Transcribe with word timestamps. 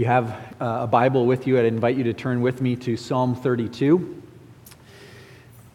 you 0.00 0.06
have 0.06 0.30
uh, 0.62 0.78
a 0.80 0.86
Bible 0.86 1.26
with 1.26 1.46
you, 1.46 1.58
I'd 1.58 1.66
invite 1.66 1.94
you 1.94 2.04
to 2.04 2.14
turn 2.14 2.40
with 2.40 2.62
me 2.62 2.74
to 2.74 2.96
Psalm 2.96 3.34
32. 3.34 4.22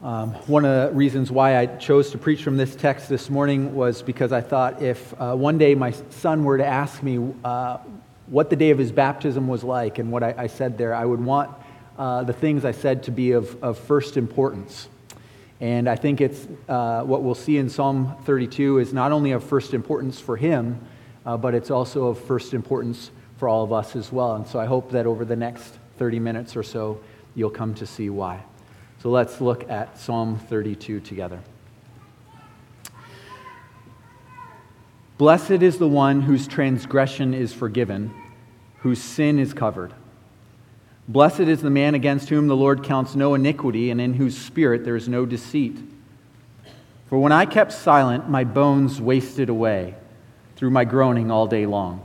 Um, 0.01 0.31
one 0.47 0.65
of 0.65 0.89
the 0.89 0.97
reasons 0.97 1.29
why 1.29 1.59
I 1.59 1.67
chose 1.67 2.09
to 2.09 2.17
preach 2.17 2.41
from 2.41 2.58
this 2.58 2.76
text 2.76 3.08
this 3.08 3.29
morning 3.29 3.76
was 3.76 4.01
because 4.01 4.31
I 4.31 4.41
thought 4.41 4.81
if 4.81 5.13
uh, 5.22 5.35
one 5.35 5.59
day 5.59 5.76
my 5.76 5.91
son 6.09 6.44
were 6.44 6.58
to 6.58 6.65
ask 6.65 7.03
me 7.03 7.35
uh, 7.44 7.77
what 8.26 8.49
the 8.49 8.55
day 8.55 8.72
of 8.72 8.79
his 8.79 8.91
baptism 8.91 9.47
was 9.47 9.63
like 9.63 9.99
and 9.99 10.12
what 10.12 10.23
I, 10.23 10.33
I 10.35 10.47
said 10.47 10.76
there, 10.76 10.96
I 10.96 11.05
would 11.05 11.23
want 11.23 11.55
uh, 11.99 12.23
the 12.23 12.33
things 12.33 12.65
I 12.65 12.71
said 12.71 13.03
to 13.03 13.12
be 13.12 13.33
of, 13.33 13.63
of 13.63 13.78
first 13.78 14.17
importance. 14.17 14.89
And 15.62 15.87
I 15.87 15.97
think 15.97 16.20
it's 16.20 16.48
uh, 16.67 17.03
what 17.03 17.22
we'll 17.22 17.36
see 17.36 17.59
in 17.59 17.70
Psalm 17.70 18.16
32 18.23 18.80
is 18.80 18.92
not 18.92 19.12
only 19.12 19.34
of 19.34 19.44
first 19.44 19.76
importance 19.76 20.20
for 20.20 20.36
him, 20.36 20.80
uh, 21.28 21.38
but 21.38 21.53
it's 21.53 21.70
also 21.70 22.08
of 22.08 22.20
first 22.20 22.55
importance 22.55 23.12
for 23.38 23.48
all 23.48 23.63
of 23.63 23.73
us 23.73 23.95
as 23.95 24.12
well. 24.12 24.35
And 24.35 24.48
so 24.48 24.59
I 24.59 24.66
hope 24.66 24.91
that 24.91 25.05
over 25.05 25.25
the 25.25 25.35
next 25.35 25.73
30 25.98 26.20
minutes 26.20 26.55
or 26.55 26.63
so, 26.63 26.99
you'll 27.35 27.49
come 27.49 27.73
to 27.75 27.85
see 27.85 28.09
why. 28.09 28.44
So 29.02 29.09
let's 29.09 29.41
look 29.41 29.70
at 29.70 29.98
Psalm 29.99 30.38
32 30.38 31.02
together. 31.02 31.39
Blessed 35.17 35.52
is 35.52 35.77
the 35.77 35.88
one 35.88 36.21
whose 36.21 36.48
transgression 36.48 37.34
is 37.34 37.53
forgiven, 37.53 38.13
whose 38.80 39.02
sin 39.02 39.39
is 39.39 39.53
covered. 39.53 39.94
Blessed 41.08 41.41
is 41.41 41.61
the 41.61 41.70
man 41.70 41.95
against 41.95 42.30
whom 42.30 42.47
the 42.47 42.55
Lord 42.55 42.83
counts 42.83 43.16
no 43.16 43.33
iniquity, 43.36 43.91
and 43.91 44.02
in 44.02 44.16
whose 44.16 44.38
spirit 44.38 44.83
there 44.83 44.95
is 44.95 45.08
no 45.08 45.25
deceit. 45.25 45.77
For 47.08 47.20
when 47.20 47.31
I 47.31 47.45
kept 47.45 47.72
silent, 47.72 48.27
my 48.27 48.44
bones 48.44 48.99
wasted 48.99 49.47
away 49.47 49.95
through 50.55 50.72
my 50.72 50.83
groaning 50.83 51.31
all 51.31 51.47
day 51.47 51.66
long. 51.66 52.05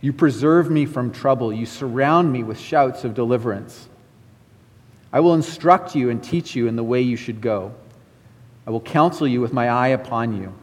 You 0.00 0.12
preserve 0.12 0.70
me 0.70 0.86
from 0.86 1.10
trouble. 1.10 1.52
You 1.52 1.66
surround 1.66 2.32
me 2.32 2.42
with 2.42 2.58
shouts 2.58 3.04
of 3.04 3.14
deliverance. 3.14 3.88
I 5.12 5.20
will 5.20 5.34
instruct 5.34 5.96
you 5.96 6.10
and 6.10 6.22
teach 6.22 6.54
you 6.54 6.68
in 6.68 6.76
the 6.76 6.84
way 6.84 7.00
you 7.00 7.16
should 7.16 7.40
go. 7.40 7.74
I 8.66 8.70
will 8.70 8.80
counsel 8.80 9.26
you 9.26 9.40
with 9.40 9.52
my 9.52 9.68
eye 9.68 9.88
upon 9.88 10.36
you. 10.36 10.54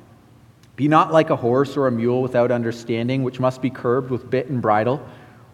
Be 0.75 0.87
not 0.87 1.11
like 1.11 1.29
a 1.29 1.35
horse 1.35 1.75
or 1.75 1.87
a 1.87 1.91
mule 1.91 2.21
without 2.21 2.51
understanding, 2.51 3.23
which 3.23 3.39
must 3.39 3.61
be 3.61 3.69
curbed 3.69 4.11
with 4.11 4.29
bit 4.29 4.47
and 4.47 4.61
bridle, 4.61 5.05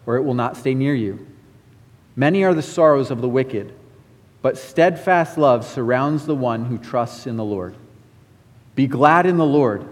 or 0.04 0.16
it 0.16 0.22
will 0.22 0.34
not 0.34 0.56
stay 0.56 0.74
near 0.74 0.94
you. 0.94 1.26
Many 2.14 2.44
are 2.44 2.54
the 2.54 2.60
sorrows 2.60 3.10
of 3.10 3.22
the 3.22 3.28
wicked, 3.28 3.72
but 4.42 4.58
steadfast 4.58 5.38
love 5.38 5.64
surrounds 5.64 6.26
the 6.26 6.34
one 6.34 6.66
who 6.66 6.76
trusts 6.76 7.26
in 7.26 7.36
the 7.36 7.44
Lord. 7.44 7.74
Be 8.74 8.86
glad 8.86 9.24
in 9.24 9.38
the 9.38 9.46
Lord 9.46 9.86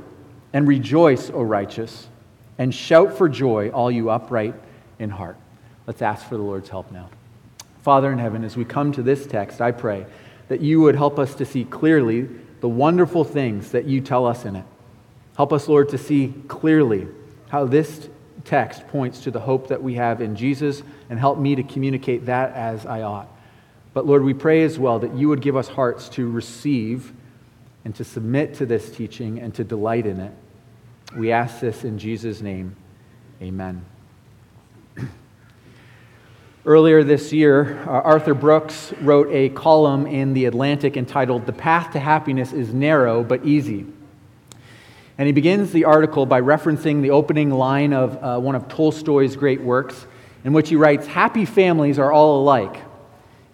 and 0.52 0.68
rejoice, 0.68 1.30
O 1.30 1.40
righteous, 1.40 2.08
and 2.60 2.74
shout 2.74 3.16
for 3.16 3.26
joy, 3.26 3.70
all 3.70 3.90
you 3.90 4.10
upright 4.10 4.54
in 4.98 5.08
heart. 5.08 5.38
Let's 5.86 6.02
ask 6.02 6.28
for 6.28 6.36
the 6.36 6.42
Lord's 6.42 6.68
help 6.68 6.92
now. 6.92 7.08
Father 7.80 8.12
in 8.12 8.18
heaven, 8.18 8.44
as 8.44 8.54
we 8.54 8.66
come 8.66 8.92
to 8.92 9.02
this 9.02 9.26
text, 9.26 9.62
I 9.62 9.70
pray 9.70 10.04
that 10.48 10.60
you 10.60 10.82
would 10.82 10.94
help 10.94 11.18
us 11.18 11.34
to 11.36 11.46
see 11.46 11.64
clearly 11.64 12.28
the 12.60 12.68
wonderful 12.68 13.24
things 13.24 13.70
that 13.70 13.86
you 13.86 14.02
tell 14.02 14.26
us 14.26 14.44
in 14.44 14.56
it. 14.56 14.66
Help 15.38 15.54
us, 15.54 15.68
Lord, 15.68 15.88
to 15.88 15.96
see 15.96 16.34
clearly 16.48 17.08
how 17.48 17.64
this 17.64 18.10
text 18.44 18.86
points 18.88 19.20
to 19.20 19.30
the 19.30 19.40
hope 19.40 19.68
that 19.68 19.82
we 19.82 19.94
have 19.94 20.20
in 20.20 20.36
Jesus 20.36 20.82
and 21.08 21.18
help 21.18 21.38
me 21.38 21.54
to 21.54 21.62
communicate 21.62 22.26
that 22.26 22.52
as 22.52 22.84
I 22.84 23.00
ought. 23.00 23.28
But 23.94 24.04
Lord, 24.04 24.22
we 24.22 24.34
pray 24.34 24.64
as 24.64 24.78
well 24.78 24.98
that 24.98 25.14
you 25.14 25.30
would 25.30 25.40
give 25.40 25.56
us 25.56 25.68
hearts 25.68 26.10
to 26.10 26.30
receive 26.30 27.10
and 27.86 27.94
to 27.94 28.04
submit 28.04 28.56
to 28.56 28.66
this 28.66 28.90
teaching 28.90 29.40
and 29.40 29.54
to 29.54 29.64
delight 29.64 30.04
in 30.04 30.20
it. 30.20 30.32
We 31.16 31.32
ask 31.32 31.60
this 31.60 31.82
in 31.82 31.98
Jesus' 31.98 32.40
name. 32.40 32.76
Amen. 33.42 33.84
Earlier 36.64 37.02
this 37.02 37.32
year, 37.32 37.82
uh, 37.82 37.90
Arthur 37.90 38.34
Brooks 38.34 38.92
wrote 39.00 39.28
a 39.32 39.48
column 39.48 40.06
in 40.06 40.34
The 40.34 40.44
Atlantic 40.44 40.96
entitled 40.96 41.46
The 41.46 41.52
Path 41.52 41.92
to 41.94 41.98
Happiness 41.98 42.52
is 42.52 42.72
Narrow 42.72 43.24
but 43.24 43.44
Easy. 43.44 43.86
And 45.18 45.26
he 45.26 45.32
begins 45.32 45.72
the 45.72 45.84
article 45.84 46.26
by 46.26 46.40
referencing 46.40 47.02
the 47.02 47.10
opening 47.10 47.50
line 47.50 47.92
of 47.92 48.22
uh, 48.22 48.38
one 48.38 48.54
of 48.54 48.68
Tolstoy's 48.68 49.34
great 49.34 49.60
works, 49.60 50.06
in 50.44 50.52
which 50.52 50.68
he 50.68 50.76
writes 50.76 51.08
Happy 51.08 51.44
families 51.44 51.98
are 51.98 52.12
all 52.12 52.40
alike. 52.40 52.82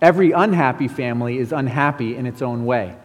Every 0.03 0.33
unhappy 0.33 0.89
family 0.89 1.39
is 1.39 1.53
unhappy 1.53 2.17
in 2.17 2.27
its 2.27 2.43
own 2.43 2.67
way. 2.67 2.97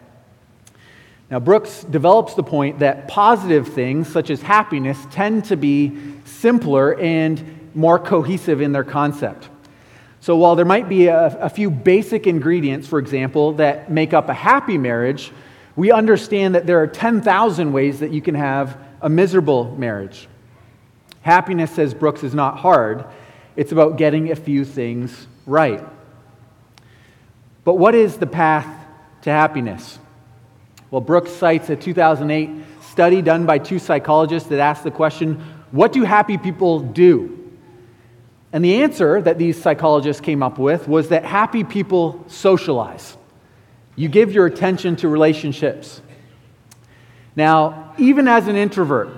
Now, 1.32 1.40
Brooks 1.40 1.82
develops 1.84 2.34
the 2.34 2.42
point 2.42 2.80
that 2.80 3.08
positive 3.08 3.68
things, 3.68 4.06
such 4.06 4.28
as 4.28 4.42
happiness, 4.42 4.98
tend 5.10 5.46
to 5.46 5.56
be 5.56 5.96
simpler 6.26 6.94
and 7.00 7.70
more 7.74 7.98
cohesive 7.98 8.60
in 8.60 8.72
their 8.72 8.84
concept. 8.84 9.48
So, 10.20 10.36
while 10.36 10.56
there 10.56 10.66
might 10.66 10.90
be 10.90 11.06
a, 11.06 11.34
a, 11.38 11.48
few 11.48 11.70
basic 11.70 12.26
ingredients, 12.26 12.86
for 12.86 12.98
example, 12.98 13.54
that 13.54 13.90
make 13.90 14.12
up 14.12 14.28
a 14.28 14.34
happy 14.34 14.76
marriage, 14.76 15.32
we 15.74 15.90
understand 15.90 16.54
that 16.54 16.66
there 16.66 16.82
are 16.82 16.86
10,000 16.86 17.72
ways 17.72 18.00
that 18.00 18.10
you 18.10 18.20
can 18.20 18.34
have 18.34 18.76
a 19.00 19.08
miserable 19.08 19.74
marriage. 19.78 20.28
Happiness, 21.22 21.70
says 21.70 21.94
Brooks, 21.94 22.22
is 22.22 22.34
not 22.34 22.58
hard. 22.58 23.06
It's 23.56 23.72
about 23.72 23.96
getting 23.96 24.32
a 24.32 24.36
few 24.36 24.66
things 24.66 25.26
right. 25.46 25.82
But 27.64 27.78
what 27.78 27.94
is 27.94 28.18
the 28.18 28.26
path 28.26 28.68
to 29.22 29.30
happiness? 29.30 29.98
Well, 30.92 31.00
Brooks 31.00 31.32
cites 31.32 31.70
a 31.70 31.76
2008 31.76 32.50
study 32.90 33.22
done 33.22 33.46
by 33.46 33.56
two 33.56 33.78
psychologists 33.78 34.50
that 34.50 34.60
asked 34.60 34.84
the 34.84 34.90
question 34.90 35.42
what 35.70 35.90
do 35.90 36.02
happy 36.02 36.36
people 36.36 36.80
do? 36.80 37.50
And 38.52 38.62
the 38.62 38.82
answer 38.82 39.22
that 39.22 39.38
these 39.38 39.60
psychologists 39.60 40.20
came 40.20 40.42
up 40.42 40.58
with 40.58 40.86
was 40.86 41.08
that 41.08 41.24
happy 41.24 41.64
people 41.64 42.22
socialize. 42.28 43.16
You 43.96 44.10
give 44.10 44.32
your 44.32 44.44
attention 44.44 44.96
to 44.96 45.08
relationships. 45.08 46.02
Now, 47.34 47.94
even 47.96 48.28
as 48.28 48.46
an 48.46 48.56
introvert, 48.56 49.16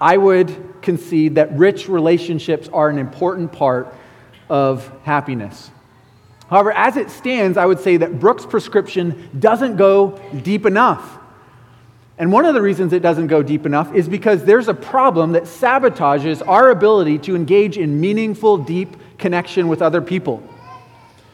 I 0.00 0.16
would 0.16 0.80
concede 0.80 1.34
that 1.34 1.58
rich 1.58 1.88
relationships 1.88 2.68
are 2.72 2.88
an 2.88 2.98
important 2.98 3.50
part 3.50 3.92
of 4.48 4.88
happiness. 5.02 5.72
However, 6.48 6.72
as 6.72 6.96
it 6.96 7.10
stands, 7.10 7.58
I 7.58 7.66
would 7.66 7.80
say 7.80 7.96
that 7.96 8.20
Brooks' 8.20 8.46
prescription 8.46 9.30
doesn't 9.38 9.76
go 9.76 10.20
deep 10.42 10.64
enough. 10.64 11.18
And 12.18 12.32
one 12.32 12.44
of 12.46 12.54
the 12.54 12.62
reasons 12.62 12.92
it 12.92 13.02
doesn't 13.02 13.26
go 13.26 13.42
deep 13.42 13.66
enough 13.66 13.94
is 13.94 14.08
because 14.08 14.44
there's 14.44 14.68
a 14.68 14.74
problem 14.74 15.32
that 15.32 15.42
sabotages 15.42 16.46
our 16.46 16.70
ability 16.70 17.18
to 17.18 17.36
engage 17.36 17.76
in 17.76 18.00
meaningful, 18.00 18.58
deep 18.58 18.96
connection 19.18 19.68
with 19.68 19.82
other 19.82 20.00
people. 20.00 20.42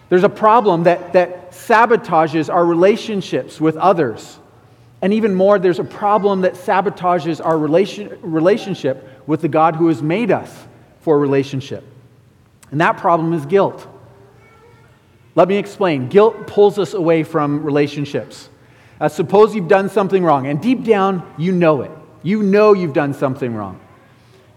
There's 0.08 0.24
a 0.24 0.28
problem 0.28 0.84
that, 0.84 1.12
that 1.12 1.52
sabotages 1.52 2.52
our 2.52 2.64
relationships 2.64 3.60
with 3.60 3.76
others. 3.76 4.38
And 5.00 5.12
even 5.12 5.34
more, 5.34 5.58
there's 5.58 5.78
a 5.78 5.84
problem 5.84 6.42
that 6.42 6.54
sabotages 6.54 7.44
our 7.44 7.56
relation, 7.56 8.19
relationship 8.22 9.08
with 9.26 9.40
the 9.40 9.48
God 9.48 9.76
who 9.76 9.88
has 9.88 10.02
made 10.02 10.31
us 10.31 10.66
for 11.00 11.16
a 11.16 11.19
relationship. 11.19 11.84
And 12.70 12.81
that 12.81 12.96
problem 12.96 13.32
is 13.32 13.46
guilt. 13.46 13.87
Let 15.34 15.49
me 15.49 15.56
explain. 15.56 16.08
Guilt 16.08 16.46
pulls 16.46 16.79
us 16.79 16.94
away 16.94 17.23
from 17.23 17.62
relationships. 17.62 18.49
Uh, 19.00 19.08
suppose 19.08 19.55
you've 19.55 19.69
done 19.69 19.88
something 19.88 20.23
wrong, 20.23 20.46
and 20.46 20.61
deep 20.61 20.84
down, 20.84 21.34
you 21.38 21.52
know 21.52 21.82
it. 21.82 21.90
You 22.23 22.43
know 22.43 22.73
you've 22.73 22.93
done 22.93 23.14
something 23.14 23.55
wrong. 23.55 23.81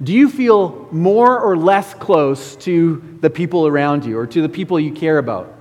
Do 0.04 0.14
you 0.14 0.30
feel 0.30 0.88
more 0.92 1.40
or 1.40 1.56
less 1.56 1.94
close 1.94 2.56
to 2.58 3.18
the 3.22 3.30
people 3.30 3.66
around 3.66 4.06
you 4.06 4.20
or 4.20 4.28
to 4.28 4.42
the 4.42 4.50
people 4.50 4.80
you 4.80 4.92
care 4.92 5.18
about? 5.18 5.56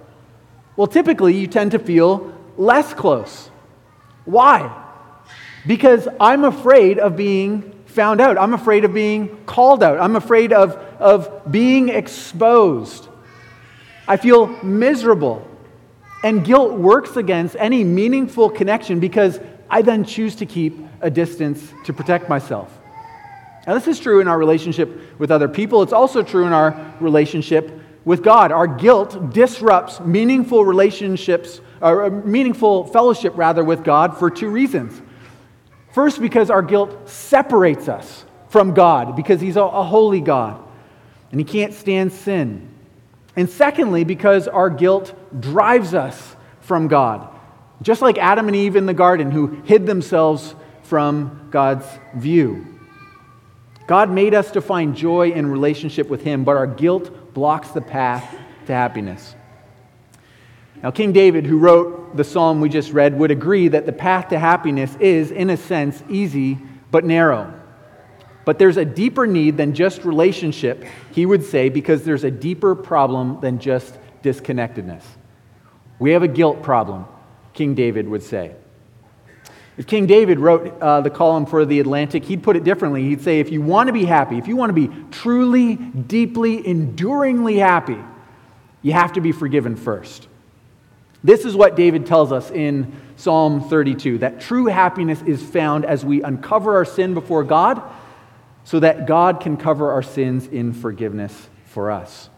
Well, 0.76 0.88
typically, 0.88 1.36
you 1.36 1.46
tend 1.46 1.70
to 1.70 1.78
feel 1.78 2.34
less 2.56 2.92
close. 2.92 3.48
Why? 4.24 4.82
Because 5.66 6.08
I'm 6.18 6.44
afraid 6.44 6.98
of 6.98 7.16
being 7.16 7.72
found 7.86 8.20
out. 8.20 8.36
I'm 8.36 8.54
afraid 8.54 8.84
of 8.84 8.92
being 8.92 9.44
called 9.46 9.84
out. 9.84 10.00
I'm 10.00 10.16
afraid 10.16 10.52
of, 10.52 10.72
of 10.98 11.50
being 11.50 11.88
exposed. 11.88 13.08
I 14.06 14.16
feel 14.16 14.46
miserable. 14.62 15.46
And 16.22 16.44
guilt 16.44 16.72
works 16.72 17.16
against 17.16 17.56
any 17.58 17.84
meaningful 17.84 18.50
connection 18.50 19.00
because 19.00 19.40
I 19.68 19.82
then 19.82 20.04
choose 20.04 20.36
to 20.36 20.46
keep 20.46 20.78
a 21.00 21.10
distance 21.10 21.72
to 21.84 21.92
protect 21.92 22.28
myself. 22.28 22.78
Now, 23.66 23.74
this 23.74 23.88
is 23.88 23.98
true 23.98 24.20
in 24.20 24.28
our 24.28 24.38
relationship 24.38 25.18
with 25.18 25.30
other 25.30 25.48
people. 25.48 25.82
It's 25.82 25.92
also 25.92 26.22
true 26.22 26.46
in 26.46 26.52
our 26.52 26.94
relationship 27.00 27.80
with 28.04 28.22
God. 28.22 28.52
Our 28.52 28.66
guilt 28.66 29.32
disrupts 29.32 30.00
meaningful 30.00 30.64
relationships, 30.64 31.60
or 31.80 32.04
uh, 32.04 32.10
meaningful 32.10 32.86
fellowship, 32.86 33.32
rather, 33.36 33.64
with 33.64 33.82
God 33.82 34.18
for 34.18 34.30
two 34.30 34.48
reasons. 34.48 35.00
First, 35.92 36.20
because 36.20 36.50
our 36.50 36.62
guilt 36.62 37.08
separates 37.08 37.88
us 37.88 38.24
from 38.48 38.74
God, 38.74 39.16
because 39.16 39.40
He's 39.40 39.56
a 39.56 39.66
holy 39.66 40.20
God 40.20 40.62
and 41.30 41.40
He 41.40 41.44
can't 41.44 41.72
stand 41.72 42.12
sin. 42.12 42.68
And 43.36 43.48
secondly, 43.50 44.04
because 44.04 44.46
our 44.46 44.70
guilt 44.70 45.14
drives 45.40 45.94
us 45.94 46.36
from 46.60 46.88
God. 46.88 47.28
Just 47.82 48.00
like 48.00 48.18
Adam 48.18 48.46
and 48.46 48.56
Eve 48.56 48.76
in 48.76 48.86
the 48.86 48.94
garden, 48.94 49.30
who 49.30 49.48
hid 49.64 49.86
themselves 49.86 50.54
from 50.82 51.48
God's 51.50 51.86
view. 52.14 52.66
God 53.86 54.10
made 54.10 54.34
us 54.34 54.52
to 54.52 54.60
find 54.60 54.96
joy 54.96 55.32
in 55.32 55.50
relationship 55.50 56.08
with 56.08 56.22
Him, 56.22 56.44
but 56.44 56.56
our 56.56 56.66
guilt 56.66 57.34
blocks 57.34 57.70
the 57.70 57.80
path 57.80 58.36
to 58.66 58.72
happiness. 58.72 59.34
Now, 60.82 60.90
King 60.90 61.12
David, 61.12 61.46
who 61.46 61.58
wrote 61.58 62.16
the 62.16 62.24
psalm 62.24 62.60
we 62.60 62.68
just 62.68 62.92
read, 62.92 63.18
would 63.18 63.30
agree 63.30 63.68
that 63.68 63.86
the 63.86 63.92
path 63.92 64.28
to 64.28 64.38
happiness 64.38 64.94
is, 65.00 65.30
in 65.30 65.50
a 65.50 65.56
sense, 65.56 66.02
easy 66.08 66.58
but 66.90 67.04
narrow. 67.04 67.52
But 68.44 68.58
there's 68.58 68.76
a 68.76 68.84
deeper 68.84 69.26
need 69.26 69.56
than 69.56 69.74
just 69.74 70.04
relationship, 70.04 70.84
he 71.12 71.24
would 71.24 71.44
say, 71.44 71.68
because 71.68 72.04
there's 72.04 72.24
a 72.24 72.30
deeper 72.30 72.74
problem 72.74 73.40
than 73.40 73.58
just 73.58 73.98
disconnectedness. 74.22 75.04
We 75.98 76.12
have 76.12 76.22
a 76.22 76.28
guilt 76.28 76.62
problem, 76.62 77.06
King 77.54 77.74
David 77.74 78.08
would 78.08 78.22
say. 78.22 78.54
If 79.76 79.86
King 79.86 80.06
David 80.06 80.38
wrote 80.38 80.80
uh, 80.80 81.00
the 81.00 81.10
column 81.10 81.46
for 81.46 81.64
the 81.64 81.80
Atlantic, 81.80 82.24
he'd 82.24 82.42
put 82.42 82.56
it 82.56 82.62
differently. 82.62 83.02
He'd 83.02 83.22
say, 83.22 83.40
if 83.40 83.50
you 83.50 83.60
want 83.60 83.88
to 83.88 83.92
be 83.92 84.04
happy, 84.04 84.38
if 84.38 84.46
you 84.46 84.56
want 84.56 84.70
to 84.70 84.74
be 84.74 84.88
truly, 85.10 85.76
deeply, 85.76 86.64
enduringly 86.64 87.56
happy, 87.56 87.98
you 88.82 88.92
have 88.92 89.14
to 89.14 89.20
be 89.20 89.32
forgiven 89.32 89.74
first. 89.74 90.28
This 91.24 91.44
is 91.44 91.56
what 91.56 91.74
David 91.74 92.06
tells 92.06 92.30
us 92.30 92.50
in 92.50 92.92
Psalm 93.16 93.68
32 93.68 94.18
that 94.18 94.40
true 94.40 94.66
happiness 94.66 95.22
is 95.22 95.42
found 95.42 95.84
as 95.84 96.04
we 96.04 96.22
uncover 96.22 96.76
our 96.76 96.84
sin 96.84 97.14
before 97.14 97.42
God 97.42 97.82
so 98.64 98.80
that 98.80 99.06
God 99.06 99.40
can 99.40 99.56
cover 99.56 99.92
our 99.92 100.02
sins 100.02 100.46
in 100.46 100.72
forgiveness 100.72 101.48
for 101.66 101.90
us. 101.90 102.28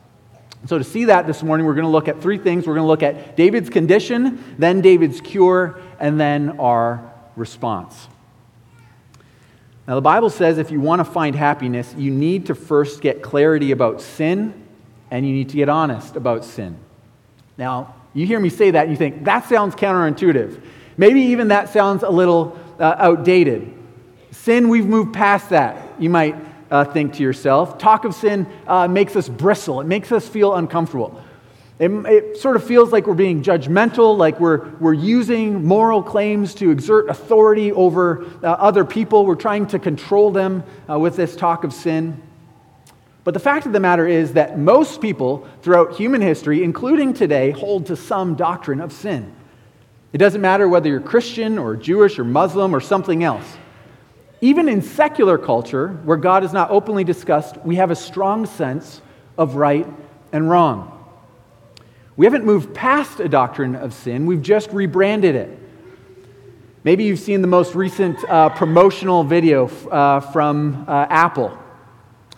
So, 0.67 0.79
to 0.79 0.85
see 0.85 1.05
that 1.05 1.27
this 1.27 1.43
morning, 1.43 1.67
we're 1.67 1.75
going 1.75 1.85
to 1.85 1.91
look 1.91 2.09
at 2.09 2.21
three 2.21 2.39
things. 2.39 2.67
We're 2.67 2.75
going 2.75 2.85
to 2.85 2.89
look 2.89 3.03
at 3.03 3.37
David's 3.37 3.71
condition, 3.71 4.43
then 4.59 4.81
David's 4.81 5.21
cure, 5.21 5.81
and 6.01 6.19
then 6.19 6.59
our 6.59 7.13
response. 7.37 8.09
Now, 9.87 9.95
the 9.95 10.01
Bible 10.01 10.31
says 10.31 10.59
if 10.59 10.71
you 10.71 10.81
want 10.81 11.01
to 11.01 11.05
find 11.05 11.37
happiness, 11.37 11.95
you 11.97 12.11
need 12.11 12.47
to 12.47 12.55
first 12.55 13.01
get 13.01 13.23
clarity 13.23 13.71
about 13.71 14.01
sin 14.01 14.67
and 15.11 15.27
you 15.27 15.33
need 15.33 15.51
to 15.51 15.57
get 15.57 15.69
honest 15.69 16.17
about 16.17 16.45
sin. 16.45 16.77
Now, 17.57 17.95
you 18.13 18.27
hear 18.27 18.41
me 18.41 18.49
say 18.49 18.73
that 18.73 18.83
and 18.83 18.91
you 18.91 18.97
think, 18.97 19.25
that 19.25 19.49
sounds 19.49 19.77
counterintuitive. 19.77 20.61
Maybe 20.97 21.21
even 21.21 21.49
that 21.49 21.69
sounds 21.69 22.03
a 22.03 22.11
little 22.11 22.59
uh, 22.81 22.97
outdated. 22.99 23.73
Sin, 24.33 24.69
we've 24.69 24.87
moved 24.87 25.15
past 25.15 25.51
that, 25.51 25.86
you 25.99 26.11
might 26.11 26.37
uh, 26.71 26.85
think 26.85 27.15
to 27.15 27.23
yourself. 27.23 27.79
Talk 27.79 28.05
of 28.05 28.15
sin 28.15 28.47
uh, 28.67 28.89
makes 28.89 29.17
us 29.17 29.29
bristle, 29.29 29.81
it 29.81 29.87
makes 29.87 30.13
us 30.13 30.29
feel 30.29 30.55
uncomfortable. 30.55 31.23
It, 31.79 31.91
it, 31.91 32.37
sort 32.39 32.57
of 32.57 32.65
feels 32.65 32.91
like 32.91 33.07
we're 33.07 33.13
being 33.13 33.43
judgmental, 33.43 34.17
like 34.17 34.41
we're, 34.41 34.71
we're 34.77 34.95
using 34.95 35.63
moral 35.63 36.03
claims 36.03 36.55
to 36.55 36.71
exert 36.71 37.11
authority 37.11 37.71
over 37.71 38.25
uh, 38.43 38.47
other 38.47 38.83
people. 38.83 39.27
We're 39.27 39.35
trying 39.35 39.67
to 39.69 39.79
control 39.79 40.31
them 40.31 40.65
uh, 40.89 40.99
with 40.99 41.17
this 41.17 41.37
talk 41.37 41.65
of 41.65 41.75
sin. 41.75 42.23
But 43.25 43.35
the 43.35 43.41
fact 43.41 43.67
of 43.67 43.75
the 43.75 43.81
matter 43.81 44.07
is 44.07 44.35
that 44.35 44.59
most 44.59 45.03
people 45.03 45.47
throughout 45.61 45.97
human 45.97 46.23
history, 46.23 46.65
including 46.65 47.13
today, 47.13 47.51
hold 47.51 47.87
to 47.87 47.97
some 47.97 48.37
doctrine 48.37 48.81
of 48.81 48.91
sin. 48.91 49.35
It 50.15 50.19
doesn't 50.19 50.41
matter 50.41 50.67
whether 50.67 50.89
you're 50.89 51.01
Christian 51.01 51.59
or 51.59 51.77
Jewish 51.77 52.19
or 52.19 52.25
Muslim 52.25 52.75
or 52.75 52.81
something 52.81 53.23
else. 53.23 53.45
Even 54.41 54.69
in 54.69 54.83
secular 54.83 55.39
culture, 55.39 55.89
where 56.05 56.17
God 56.17 56.45
is 56.45 56.53
not 56.53 56.71
openly 56.71 57.05
discussed, 57.05 57.57
we 57.65 57.77
have 57.77 57.91
a 57.91 57.97
strong 57.97 58.47
sense 58.47 59.01
of 59.39 59.57
right 59.57 59.87
and 60.33 60.49
wrong. 60.51 60.93
We 62.17 62.27
haven't 62.27 62.45
moved 62.45 62.75
past 62.75 63.21
a 63.21 63.29
doctrine 63.29 63.75
of 63.75 63.95
sin, 63.95 64.27
we've 64.27 64.43
just 64.43 64.71
rebranded 64.71 65.35
it. 65.35 65.59
Maybe 66.85 67.05
you've 67.05 67.19
seen 67.19 67.41
the 67.41 67.49
most 67.49 67.75
recent 67.75 68.23
uh, 68.29 68.51
promotional 68.51 69.25
video 69.25 69.67
uh, 69.89 70.21
from 70.21 70.85
uh, 70.87 71.07
Apple. 71.11 71.57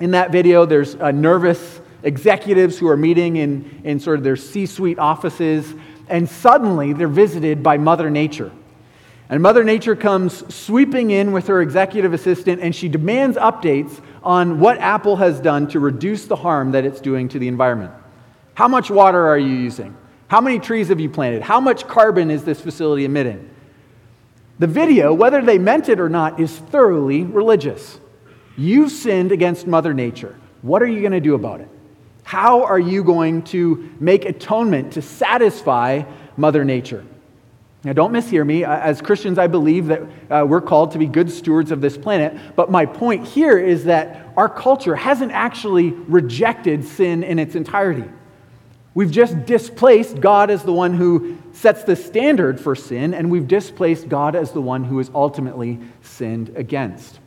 In 0.01 0.13
that 0.13 0.33
video, 0.33 0.65
there's 0.65 0.95
uh, 0.95 1.11
nervous 1.11 1.81
executives 2.03 2.79
who 2.79 2.89
are 2.89 2.97
meeting 2.97 3.37
in, 3.37 3.83
in 3.85 4.01
sort 4.01 4.19
of 4.19 4.25
their 4.25 4.37
C 4.37 4.65
suite 4.65 4.99
offices, 4.99 5.75
and 6.09 6.29
suddenly 6.29 6.93
they're 6.93 7.09
visited 7.09 7.63
by 7.63 7.77
Mother 7.77 8.09
Nature. 8.09 8.51
And 9.31 9.43
Mother 9.43 9.63
Nature 9.63 9.95
comes 9.95 10.55
sweeping 10.55 11.11
in 11.11 11.33
with 11.33 11.49
her 11.49 11.61
executive 11.61 12.15
assistant, 12.15 12.63
and 12.63 12.75
she 12.75 12.89
demands 12.89 13.37
updates 13.37 14.01
on 14.23 14.59
what 14.59 14.79
Apple 14.79 15.17
has 15.17 15.39
done 15.39 15.69
to 15.69 15.81
reduce 15.81 16.25
the 16.25 16.37
harm 16.37 16.73
that 16.73 16.87
it's 16.87 17.01
doing 17.01 17.29
to 17.29 17.39
the 17.39 17.49
environment. 17.49 17.93
How 18.55 18.69
much 18.69 18.91
water 18.91 19.27
are 19.27 19.39
you 19.39 19.55
using? 19.55 19.95
How 20.29 20.41
many 20.41 20.59
trees 20.59 20.89
have 20.89 20.99
you 20.99 21.11
planted? 21.11 21.43
How 21.43 21.61
much 21.61 21.87
carbon 21.87 22.31
is 22.31 22.45
this 22.45 22.61
facility 22.61 23.05
emitting? 23.05 23.51
The 24.59 24.67
video, 24.67 25.13
whether 25.13 25.43
they 25.43 25.59
meant 25.59 25.89
it 25.89 26.01
or 26.01 26.09
not, 26.09 26.41
is 26.41 26.57
thoroughly 26.57 27.23
religious. 27.23 28.01
You've 28.57 28.91
sinned 28.91 29.31
against 29.31 29.67
Mother 29.67 29.95
Nature. 29.95 30.37
What 30.63 30.83
are 30.83 30.87
you 30.87 31.01
going 31.01 31.13
to 31.13 31.21
do 31.21 31.35
about 31.35 31.61
it? 31.61 31.69
How 32.25 32.65
are 32.65 32.79
you 32.79 33.05
going 33.05 33.43
to 33.45 33.91
make 34.01 34.25
atonement 34.25 34.95
to 34.95 35.03
satisfy 35.03 36.03
Mother 36.37 36.65
Nature? 36.65 37.05
Now, 37.85 37.93
don't 37.93 38.13
mishear 38.13 38.45
me. 38.45 38.65
As 38.65 39.01
Christians, 39.01 39.39
I 39.39 39.47
believe 39.47 39.87
that 39.87 40.03
uh, 40.31 40.45
we're 40.45 40.61
called 40.61 40.93
to 40.93 40.99
be 40.99 41.07
good 41.07 41.31
stewards 41.31 41.71
of 41.71 41.81
this 41.81 41.97
planet. 41.97 42.37
But 42.57 42.71
my 42.71 42.87
point 42.87 43.27
here 43.27 43.57
is 43.57 43.85
that 43.85 44.33
our 44.37 44.49
culture 44.49 44.97
hasn't 44.97 45.31
actually 45.31 45.91
rejected 45.91 46.85
sin 46.85 47.23
in 47.23 47.39
its 47.39 47.55
entirety. 47.55 48.05
We've 48.95 49.11
just 49.13 49.47
displaced 49.47 50.21
God 50.21 50.51
as 50.51 50.65
the 50.65 50.73
one 50.73 50.93
who 50.93 51.39
sets 51.53 51.85
the 51.85 51.95
standard 51.95 52.61
for 52.61 52.75
sin, 52.75 53.15
and 53.15 53.31
we've 53.31 53.47
displaced 53.47 54.09
God 54.09 54.35
as 54.35 54.51
the 54.51 54.61
one 54.61 54.83
who 54.83 54.99
is 54.99 55.09
ultimately 55.15 55.79
sinned 56.03 56.51
against. 56.57 57.21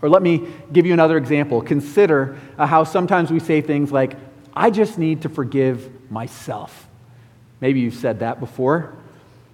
Or 0.00 0.08
let 0.08 0.22
me 0.22 0.48
give 0.72 0.86
you 0.86 0.92
another 0.92 1.16
example. 1.16 1.62
Consider 1.62 2.36
uh, 2.58 2.66
how 2.66 2.82
sometimes 2.82 3.30
we 3.30 3.38
say 3.38 3.60
things 3.60 3.92
like, 3.92 4.16
I 4.54 4.70
just 4.70 4.98
need 4.98 5.22
to 5.22 5.28
forgive 5.28 6.10
myself. 6.10 6.88
Maybe 7.60 7.78
you've 7.78 7.94
said 7.94 8.18
that 8.18 8.40
before. 8.40 8.96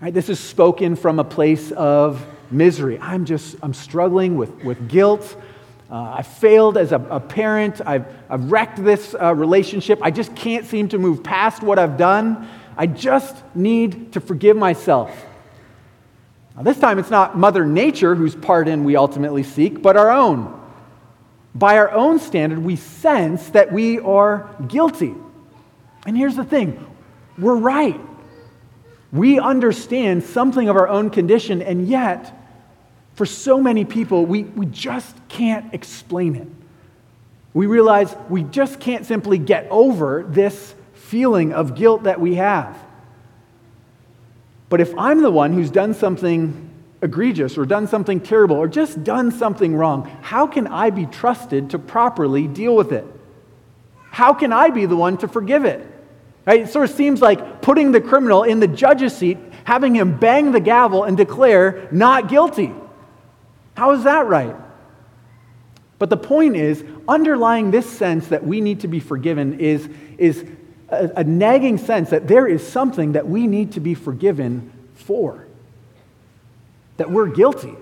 Right? 0.00 0.14
This 0.14 0.28
is 0.28 0.38
spoken 0.38 0.94
from 0.94 1.18
a 1.18 1.24
place 1.24 1.72
of 1.72 2.24
misery. 2.52 3.00
I'm 3.00 3.24
just, 3.24 3.56
I'm 3.62 3.74
struggling 3.74 4.36
with, 4.36 4.62
with 4.62 4.88
guilt. 4.88 5.36
Uh, 5.90 6.14
I 6.18 6.22
failed 6.22 6.76
as 6.76 6.92
a, 6.92 7.04
a 7.10 7.18
parent. 7.18 7.80
I've, 7.84 8.06
I've 8.30 8.52
wrecked 8.52 8.82
this 8.82 9.16
uh, 9.20 9.34
relationship. 9.34 9.98
I 10.00 10.12
just 10.12 10.36
can't 10.36 10.66
seem 10.66 10.88
to 10.90 10.98
move 10.98 11.24
past 11.24 11.62
what 11.64 11.80
I've 11.80 11.96
done. 11.96 12.48
I 12.76 12.86
just 12.86 13.42
need 13.56 14.12
to 14.12 14.20
forgive 14.20 14.56
myself. 14.56 15.10
Now, 16.54 16.62
this 16.62 16.78
time 16.78 17.00
it's 17.00 17.10
not 17.10 17.36
Mother 17.36 17.64
Nature 17.64 18.14
whose 18.14 18.36
pardon 18.36 18.84
we 18.84 18.94
ultimately 18.94 19.42
seek, 19.42 19.82
but 19.82 19.96
our 19.96 20.12
own. 20.12 20.54
By 21.56 21.76
our 21.78 21.90
own 21.90 22.20
standard, 22.20 22.60
we 22.60 22.76
sense 22.76 23.50
that 23.50 23.72
we 23.72 23.98
are 23.98 24.54
guilty. 24.68 25.14
And 26.06 26.16
here's 26.16 26.36
the 26.36 26.44
thing 26.44 26.86
we're 27.36 27.56
right. 27.56 28.00
We 29.12 29.38
understand 29.38 30.22
something 30.22 30.68
of 30.68 30.76
our 30.76 30.88
own 30.88 31.10
condition, 31.10 31.62
and 31.62 31.88
yet, 31.88 32.34
for 33.14 33.24
so 33.24 33.60
many 33.60 33.84
people, 33.84 34.26
we, 34.26 34.44
we 34.44 34.66
just 34.66 35.16
can't 35.28 35.72
explain 35.72 36.36
it. 36.36 36.48
We 37.54 37.66
realize 37.66 38.14
we 38.28 38.42
just 38.42 38.78
can't 38.78 39.06
simply 39.06 39.38
get 39.38 39.66
over 39.70 40.24
this 40.28 40.74
feeling 40.92 41.52
of 41.52 41.74
guilt 41.74 42.04
that 42.04 42.20
we 42.20 42.34
have. 42.34 42.78
But 44.68 44.80
if 44.82 44.96
I'm 44.98 45.22
the 45.22 45.30
one 45.30 45.54
who's 45.54 45.70
done 45.70 45.94
something 45.94 46.68
egregious 47.00 47.56
or 47.56 47.64
done 47.64 47.86
something 47.86 48.20
terrible 48.20 48.56
or 48.56 48.68
just 48.68 49.02
done 49.04 49.30
something 49.30 49.74
wrong, 49.74 50.04
how 50.20 50.46
can 50.46 50.66
I 50.66 50.90
be 50.90 51.06
trusted 51.06 51.70
to 51.70 51.78
properly 51.78 52.46
deal 52.46 52.76
with 52.76 52.92
it? 52.92 53.06
How 54.10 54.34
can 54.34 54.52
I 54.52 54.70
be 54.70 54.84
the 54.84 54.96
one 54.96 55.16
to 55.18 55.28
forgive 55.28 55.64
it? 55.64 55.86
Right? 56.48 56.62
It 56.62 56.70
sort 56.70 56.88
of 56.88 56.96
seems 56.96 57.20
like 57.20 57.60
putting 57.60 57.92
the 57.92 58.00
criminal 58.00 58.42
in 58.42 58.58
the 58.58 58.66
judge's 58.66 59.14
seat, 59.14 59.36
having 59.64 59.94
him 59.94 60.16
bang 60.18 60.50
the 60.50 60.60
gavel 60.60 61.04
and 61.04 61.14
declare 61.14 61.86
not 61.92 62.30
guilty. 62.30 62.72
How 63.76 63.90
is 63.92 64.04
that 64.04 64.26
right? 64.26 64.56
But 65.98 66.08
the 66.08 66.16
point 66.16 66.56
is, 66.56 66.82
underlying 67.06 67.70
this 67.70 67.86
sense 67.86 68.28
that 68.28 68.46
we 68.46 68.62
need 68.62 68.80
to 68.80 68.88
be 68.88 68.98
forgiven 68.98 69.60
is, 69.60 69.90
is 70.16 70.42
a, 70.88 71.10
a 71.16 71.24
nagging 71.24 71.76
sense 71.76 72.08
that 72.08 72.26
there 72.26 72.46
is 72.46 72.66
something 72.66 73.12
that 73.12 73.28
we 73.28 73.46
need 73.46 73.72
to 73.72 73.80
be 73.80 73.92
forgiven 73.92 74.72
for, 74.94 75.46
that 76.96 77.10
we're 77.10 77.28
guilty. 77.28 77.74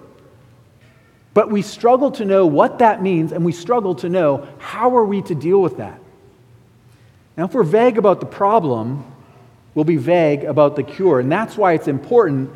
But 1.34 1.52
we 1.52 1.62
struggle 1.62 2.10
to 2.10 2.24
know 2.24 2.46
what 2.46 2.80
that 2.80 3.00
means, 3.00 3.30
and 3.30 3.44
we 3.44 3.52
struggle 3.52 3.94
to 3.96 4.08
know 4.08 4.48
how 4.58 4.96
are 4.96 5.04
we 5.04 5.22
to 5.22 5.36
deal 5.36 5.62
with 5.62 5.76
that. 5.76 6.00
Now, 7.36 7.44
if 7.44 7.54
we're 7.54 7.64
vague 7.64 7.98
about 7.98 8.20
the 8.20 8.26
problem, 8.26 9.04
we'll 9.74 9.84
be 9.84 9.96
vague 9.96 10.44
about 10.44 10.76
the 10.76 10.82
cure. 10.82 11.20
And 11.20 11.30
that's 11.30 11.56
why 11.56 11.74
it's 11.74 11.88
important 11.88 12.50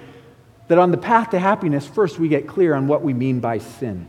that 0.68 0.78
on 0.78 0.90
the 0.90 0.96
path 0.96 1.30
to 1.30 1.38
happiness, 1.38 1.87
first 1.87 2.18
we 2.18 2.28
get 2.28 2.46
clear 2.46 2.75
on 2.75 2.87
what 2.87 3.02
we 3.02 3.12
mean 3.12 3.40
by 3.40 3.58
sin. 3.58 4.06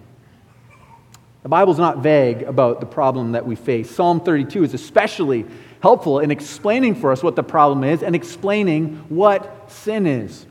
The 1.44 1.50
Bible's 1.50 1.80
not 1.80 1.98
vague 1.98 2.44
about 2.44 2.80
the 2.80 2.86
problem 2.86 3.32
that 3.32 3.46
we 3.46 3.56
face. 3.56 3.90
Psalm 3.90 4.22
32 4.22 4.64
is 4.64 4.74
especially 4.74 5.46
helpful 5.82 6.20
in 6.20 6.30
explaining 6.30 6.96
for 6.96 7.12
us 7.12 7.24
what 7.24 7.36
the 7.36 7.44
problem 7.44 7.84
is 7.84 8.04
and 8.04 8.16
explaining 8.16 8.98
what 9.10 9.72
sin 9.72 10.06
is. 10.06 10.46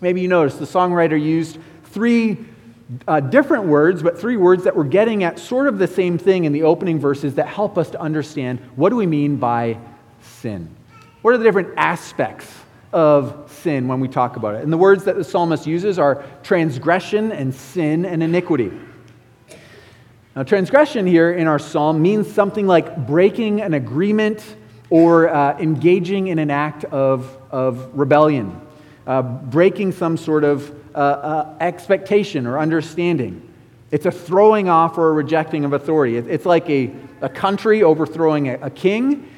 Maybe 0.00 0.20
you 0.20 0.28
noticed 0.28 0.58
the 0.58 0.64
songwriter 0.64 1.20
used 1.20 1.58
three 1.84 2.38
uh, 3.06 3.20
different 3.20 3.64
words, 3.64 4.02
but 4.02 4.18
three 4.18 4.36
words 4.36 4.64
that 4.64 4.74
we're 4.74 4.84
getting 4.84 5.24
at 5.24 5.38
sort 5.38 5.66
of 5.66 5.78
the 5.78 5.86
same 5.86 6.16
thing 6.16 6.44
in 6.44 6.52
the 6.52 6.62
opening 6.62 6.98
verses 6.98 7.34
that 7.34 7.46
help 7.46 7.76
us 7.76 7.90
to 7.90 8.00
understand 8.00 8.60
what 8.76 8.90
do 8.90 8.96
we 8.96 9.06
mean 9.06 9.36
by 9.36 9.78
sin. 10.20 10.74
What 11.22 11.34
are 11.34 11.38
the 11.38 11.44
different 11.44 11.74
aspects 11.76 12.50
of 12.92 13.52
sin 13.52 13.88
when 13.88 14.00
we 14.00 14.08
talk 14.08 14.36
about 14.36 14.54
it? 14.54 14.62
And 14.62 14.72
the 14.72 14.78
words 14.78 15.04
that 15.04 15.16
the 15.16 15.24
psalmist 15.24 15.66
uses 15.66 15.98
are 15.98 16.24
transgression 16.42 17.32
and 17.32 17.54
sin 17.54 18.06
and 18.06 18.22
iniquity. 18.22 18.72
Now, 20.34 20.44
transgression 20.44 21.06
here 21.06 21.32
in 21.32 21.46
our 21.46 21.58
psalm 21.58 22.00
means 22.00 22.32
something 22.32 22.66
like 22.66 23.06
breaking 23.06 23.60
an 23.60 23.74
agreement 23.74 24.56
or 24.88 25.28
uh, 25.28 25.58
engaging 25.58 26.28
in 26.28 26.38
an 26.38 26.50
act 26.50 26.84
of, 26.84 27.36
of 27.50 27.98
rebellion, 27.98 28.58
uh, 29.06 29.20
breaking 29.20 29.92
some 29.92 30.16
sort 30.16 30.44
of 30.44 30.72
uh, 30.98 31.00
uh 31.00 31.56
expectation 31.60 32.46
or 32.46 32.58
understanding. 32.58 33.42
It's 33.90 34.06
a 34.06 34.10
throwing 34.10 34.68
off 34.68 34.98
or 34.98 35.08
a 35.08 35.12
rejecting 35.12 35.64
of 35.64 35.72
authority. 35.72 36.16
It's 36.16 36.44
like 36.44 36.68
a, 36.68 36.90
a 37.20 37.28
country 37.28 37.82
overthrowing 37.82 38.48
a, 38.48 38.54
a 38.54 38.70
king 38.70 39.28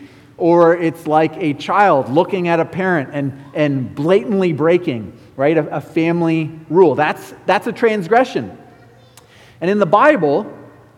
or 0.40 0.74
it's 0.74 1.06
like 1.06 1.36
a 1.36 1.52
child 1.52 2.08
looking 2.08 2.48
at 2.48 2.58
a 2.58 2.64
parent 2.64 3.10
and, 3.12 3.44
and 3.54 3.94
blatantly 3.94 4.52
breaking, 4.54 5.12
right, 5.36 5.56
a, 5.56 5.76
a 5.76 5.80
family 5.80 6.50
rule. 6.70 6.94
That's, 6.94 7.34
that's 7.44 7.66
a 7.66 7.72
transgression. 7.72 8.56
And 9.60 9.70
in 9.70 9.78
the 9.78 9.86
Bible, 9.86 10.50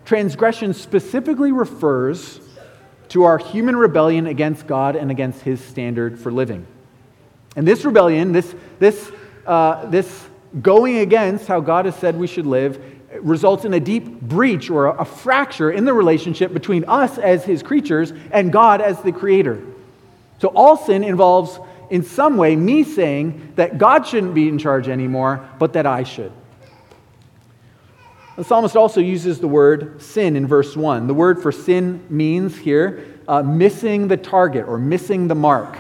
transgression 0.05 0.73
specifically 0.73 1.51
refers 1.51 2.41
to 3.09 3.25
our 3.25 3.37
human 3.37 3.77
rebellion 3.77 4.29
against 4.29 4.67
God 4.67 4.95
and 4.95 5.11
against 5.11 5.43
his 5.43 5.61
standard 5.61 6.19
for 6.19 6.31
living. 6.31 6.67
And 7.57 7.67
this 7.67 7.85
rebellion, 7.85 8.33
this, 8.33 8.55
this, 8.79 9.11
uh, 9.45 9.87
this 9.87 10.29
going 10.61 10.99
against 10.99 11.47
how 11.47 11.61
God 11.61 11.87
has 11.87 11.97
said 11.97 12.19
we 12.19 12.27
should 12.27 12.47
live, 12.47 12.83
results 13.21 13.65
in 13.65 13.75
a 13.75 13.81
deep 13.81 14.21
breach 14.21 14.71
or 14.71 14.89
a 14.89 15.05
fracture 15.05 15.71
in 15.71 15.85
the 15.85 15.93
relationship 15.93 16.53
between 16.53 16.85
us 16.87 17.19
as 17.19 17.45
his 17.45 17.63
creatures 17.63 18.13
and 18.31 18.53
God 18.53 18.81
as 18.81 19.01
the 19.03 19.13
creator. 19.13 19.63
So 20.39 20.49
all 20.49 20.77
sin 20.77 21.05
involves, 21.05 21.59
in 21.91 22.03
some 22.03 22.37
way, 22.37 22.57
me 22.57 22.85
saying 22.85 23.53
that 23.57 23.79
God 23.79 24.07
shouldn't 24.07 24.35
be 24.35 24.49
in 24.49 24.59
charge 24.59 24.89
anymore, 24.89 25.49
but 25.59 25.75
that 25.75 25.87
I 25.87 26.03
should. 26.03 26.33
The 28.37 28.45
psalmist 28.45 28.77
also 28.77 29.01
uses 29.01 29.41
the 29.41 29.49
word 29.49 30.01
sin 30.01 30.37
in 30.37 30.47
verse 30.47 30.75
1. 30.75 31.07
The 31.07 31.15
word 31.15 31.43
for 31.43 31.53
sin 31.53 32.05
means 32.09 32.57
here 32.57 33.07
uh, 33.29 33.43
missing 33.43 34.09
the 34.09 34.17
target 34.17 34.67
or 34.67 34.79
missing 34.79 35.29
the 35.29 35.35
mark. 35.35 35.79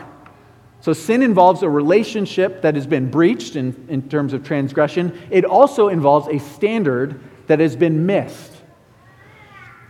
So 0.83 0.93
sin 0.93 1.23
involves 1.23 1.63
a 1.63 1.71
relationship 1.71 2.63
that 2.63 2.75
has 2.75 2.89
been 2.89 3.09
breached 3.09 3.55
in, 3.55 3.87
in 3.89 4.09
terms 4.09 4.33
of 4.33 4.45
transgression. 4.45 5.17
It 5.31 5.45
also 5.45 5.89
involves 5.89 6.27
a 6.27 6.39
standard 6.39 7.21
that 7.47 7.61
has 7.61 7.77
been 7.77 8.05
missed. 8.05 8.53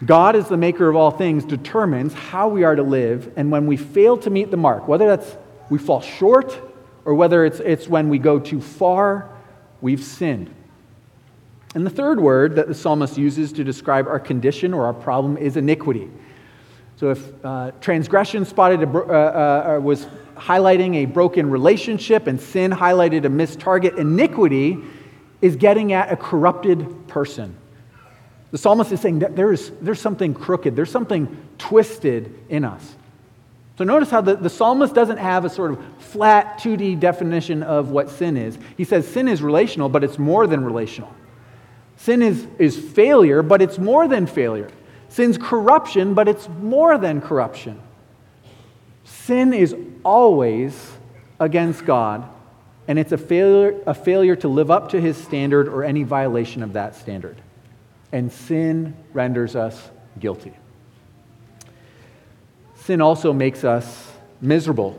God, 0.04 0.36
as 0.36 0.48
the 0.48 0.58
maker 0.58 0.90
of 0.90 0.96
all 0.96 1.10
things, 1.10 1.46
determines 1.46 2.12
how 2.12 2.48
we 2.48 2.62
are 2.64 2.76
to 2.76 2.82
live, 2.82 3.32
and 3.36 3.50
when 3.50 3.66
we 3.66 3.78
fail 3.78 4.18
to 4.18 4.28
meet 4.28 4.50
the 4.50 4.56
mark, 4.58 4.86
whether 4.86 5.06
that's 5.06 5.36
we 5.70 5.78
fall 5.78 6.02
short 6.02 6.60
or 7.06 7.14
whether 7.14 7.46
it's, 7.46 7.60
it's 7.60 7.88
when 7.88 8.10
we 8.10 8.18
go 8.18 8.38
too 8.38 8.60
far, 8.60 9.30
we've 9.80 10.04
sinned. 10.04 10.54
And 11.74 11.86
the 11.86 11.90
third 11.90 12.20
word 12.20 12.56
that 12.56 12.68
the 12.68 12.74
psalmist 12.74 13.16
uses 13.16 13.50
to 13.54 13.64
describe 13.64 14.06
our 14.06 14.20
condition 14.20 14.74
or 14.74 14.84
our 14.84 14.92
problem 14.92 15.38
is 15.38 15.56
iniquity. 15.56 16.10
So 17.02 17.10
if 17.10 17.44
uh, 17.44 17.72
transgression 17.80 18.44
spotted 18.44 18.84
a, 18.84 18.88
uh, 18.88 19.76
uh, 19.76 19.80
was 19.80 20.06
highlighting 20.36 20.94
a 21.02 21.06
broken 21.06 21.50
relationship 21.50 22.28
and 22.28 22.40
sin 22.40 22.70
highlighted 22.70 23.24
a 23.24 23.28
missed 23.28 23.58
target. 23.58 23.98
Iniquity 23.98 24.78
is 25.40 25.56
getting 25.56 25.92
at 25.92 26.12
a 26.12 26.16
corrupted 26.16 27.08
person. 27.08 27.56
The 28.52 28.58
psalmist 28.58 28.92
is 28.92 29.00
saying 29.00 29.18
that 29.18 29.34
there 29.34 29.52
is, 29.52 29.72
there's 29.80 30.00
something 30.00 30.32
crooked, 30.32 30.76
there's 30.76 30.92
something 30.92 31.36
twisted 31.58 32.38
in 32.48 32.64
us. 32.64 32.94
So 33.78 33.82
notice 33.82 34.08
how 34.08 34.20
the, 34.20 34.36
the 34.36 34.48
psalmist 34.48 34.94
doesn't 34.94 35.18
have 35.18 35.44
a 35.44 35.50
sort 35.50 35.72
of 35.72 35.80
flat 35.98 36.60
2D 36.60 37.00
definition 37.00 37.64
of 37.64 37.90
what 37.90 38.10
sin 38.10 38.36
is. 38.36 38.56
He 38.76 38.84
says 38.84 39.08
sin 39.08 39.26
is 39.26 39.42
relational, 39.42 39.88
but 39.88 40.04
it's 40.04 40.20
more 40.20 40.46
than 40.46 40.64
relational. 40.64 41.12
Sin 41.96 42.22
is, 42.22 42.46
is 42.60 42.78
failure, 42.78 43.42
but 43.42 43.60
it's 43.60 43.80
more 43.80 44.06
than 44.06 44.28
failure. 44.28 44.70
Sin's 45.12 45.36
corruption, 45.36 46.14
but 46.14 46.26
it's 46.26 46.48
more 46.48 46.96
than 46.96 47.20
corruption. 47.20 47.78
Sin 49.04 49.52
is 49.52 49.76
always 50.04 50.90
against 51.38 51.84
God, 51.84 52.26
and 52.88 52.98
it's 52.98 53.12
a 53.12 53.18
failure, 53.18 53.78
a 53.86 53.92
failure 53.92 54.36
to 54.36 54.48
live 54.48 54.70
up 54.70 54.88
to 54.90 55.00
his 55.00 55.18
standard 55.18 55.68
or 55.68 55.84
any 55.84 56.02
violation 56.02 56.62
of 56.62 56.72
that 56.72 56.96
standard. 56.96 57.36
And 58.10 58.32
sin 58.32 58.96
renders 59.12 59.54
us 59.54 59.90
guilty. 60.18 60.54
Sin 62.76 63.02
also 63.02 63.34
makes 63.34 63.64
us 63.64 64.10
miserable. 64.40 64.98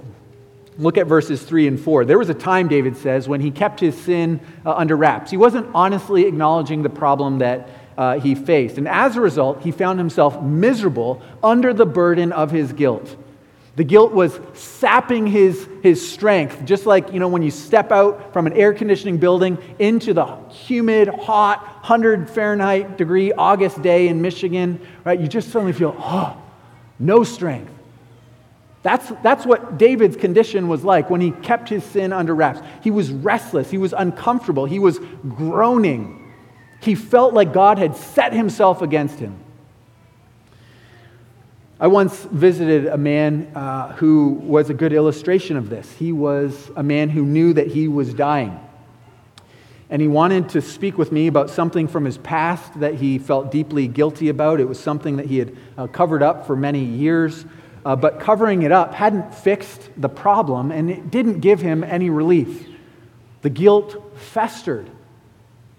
Look 0.77 1.00
at 1.00 1.08
verses 1.08 1.41
3 1.41 1.67
and 1.67 1.79
4. 1.79 2.05
There 2.05 2.20
was 2.20 2.29
a 2.29 2.36
time, 2.36 2.67
David 2.67 2.98
says, 2.98 3.27
when 3.27 3.41
he 3.41 3.50
kept 3.50 3.79
his 3.79 4.00
sin 4.00 4.39
uh, 4.63 4.74
under 4.74 4.96
wraps. 4.96 5.32
He 5.32 5.38
wasn't 5.38 5.67
honestly 5.74 6.27
acknowledging 6.27 6.84
the 6.84 6.89
problem 6.89 7.39
that 7.39 7.67
uh, 7.97 8.19
he 8.19 8.35
faced. 8.35 8.77
And 8.77 8.88
as 8.88 9.17
a 9.17 9.21
result, 9.21 9.62
he 9.62 9.71
found 9.71 10.00
himself 10.00 10.41
miserable 10.41 11.21
under 11.43 11.73
the 11.73 11.85
burden 11.85 12.31
of 12.31 12.51
his 12.51 12.73
guilt. 12.73 13.15
The 13.75 13.83
guilt 13.83 14.12
was 14.12 14.39
sapping 14.53 15.25
his, 15.25 15.67
his 15.81 16.07
strength, 16.07 16.63
just 16.63 16.85
like, 16.85 17.12
you 17.12 17.19
know, 17.19 17.27
when 17.27 17.41
you 17.41 17.50
step 17.50 17.91
out 17.91 18.31
from 18.31 18.45
an 18.45 18.53
air 18.53 18.71
conditioning 18.71 19.17
building 19.17 19.57
into 19.79 20.13
the 20.13 20.25
humid, 20.50 21.07
hot, 21.07 21.63
100 21.63 22.29
Fahrenheit 22.29 22.97
degree 22.97 23.33
August 23.33 23.81
day 23.81 24.09
in 24.09 24.21
Michigan, 24.21 24.79
right? 25.03 25.19
You 25.19 25.27
just 25.27 25.50
suddenly 25.50 25.73
feel, 25.73 25.95
oh, 25.97 26.39
no 27.00 27.23
strength. 27.23 27.71
That's, 28.83 29.12
that's 29.23 29.45
what 29.45 29.77
David's 29.77 30.17
condition 30.17 30.67
was 30.67 30.83
like 30.83 31.09
when 31.09 31.21
he 31.21 31.31
kept 31.31 31.69
his 31.69 31.83
sin 31.83 32.13
under 32.13 32.35
wraps. 32.35 32.59
He 32.83 32.91
was 32.91 33.12
restless, 33.12 33.71
he 33.71 33.77
was 33.79 33.93
uncomfortable, 33.93 34.65
he 34.65 34.77
was 34.77 35.00
groaning. 35.27 36.19
He 36.83 36.95
felt 36.95 37.33
like 37.33 37.53
God 37.53 37.77
had 37.77 37.95
set 37.95 38.33
himself 38.33 38.81
against 38.81 39.17
him. 39.17 39.39
I 41.79 41.87
once 41.87 42.23
visited 42.25 42.87
a 42.87 42.97
man 42.97 43.51
uh, 43.55 43.93
who 43.93 44.31
was 44.33 44.69
a 44.69 44.73
good 44.73 44.91
illustration 44.91 45.55
of 45.55 45.69
this. 45.69 45.89
He 45.93 46.11
was 46.11 46.69
a 46.75 46.83
man 46.83 47.09
who 47.09 47.23
knew 47.25 47.53
that 47.53 47.67
he 47.67 47.87
was 47.87 48.13
dying. 48.13 48.59
And 49.89 50.01
he 50.01 50.09
wanted 50.09 50.49
to 50.49 50.61
speak 50.61 50.97
with 50.97 51.13
me 51.13 51.27
about 51.27 51.49
something 51.49 51.87
from 51.87 52.03
his 52.03 52.17
past 52.17 52.77
that 52.81 52.95
he 52.95 53.17
felt 53.17 53.49
deeply 53.49 53.87
guilty 53.87 54.27
about. 54.27 54.59
It 54.59 54.67
was 54.67 54.79
something 54.79 55.15
that 55.17 55.27
he 55.27 55.37
had 55.37 55.55
uh, 55.77 55.87
covered 55.87 56.21
up 56.21 56.47
for 56.47 56.55
many 56.57 56.83
years, 56.83 57.45
uh, 57.85 57.95
but 57.95 58.19
covering 58.19 58.63
it 58.63 58.73
up 58.73 58.93
hadn't 58.93 59.33
fixed 59.33 59.89
the 59.95 60.09
problem 60.09 60.69
and 60.71 60.89
it 60.89 61.11
didn't 61.11 61.39
give 61.39 61.61
him 61.61 61.81
any 61.83 62.09
relief. 62.09 62.67
The 63.41 63.49
guilt 63.49 64.17
festered. 64.17 64.89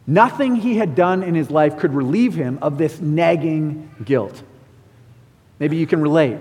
Nothing 0.06 0.56
he 0.56 0.76
had 0.76 0.94
done 0.94 1.22
in 1.22 1.34
his 1.34 1.50
life 1.50 1.78
could 1.78 1.94
relieve 1.94 2.34
him 2.34 2.58
of 2.60 2.76
this 2.76 3.00
nagging 3.00 3.90
guilt. 4.04 4.42
Maybe 5.58 5.76
you 5.76 5.86
can 5.86 6.02
relate. 6.02 6.38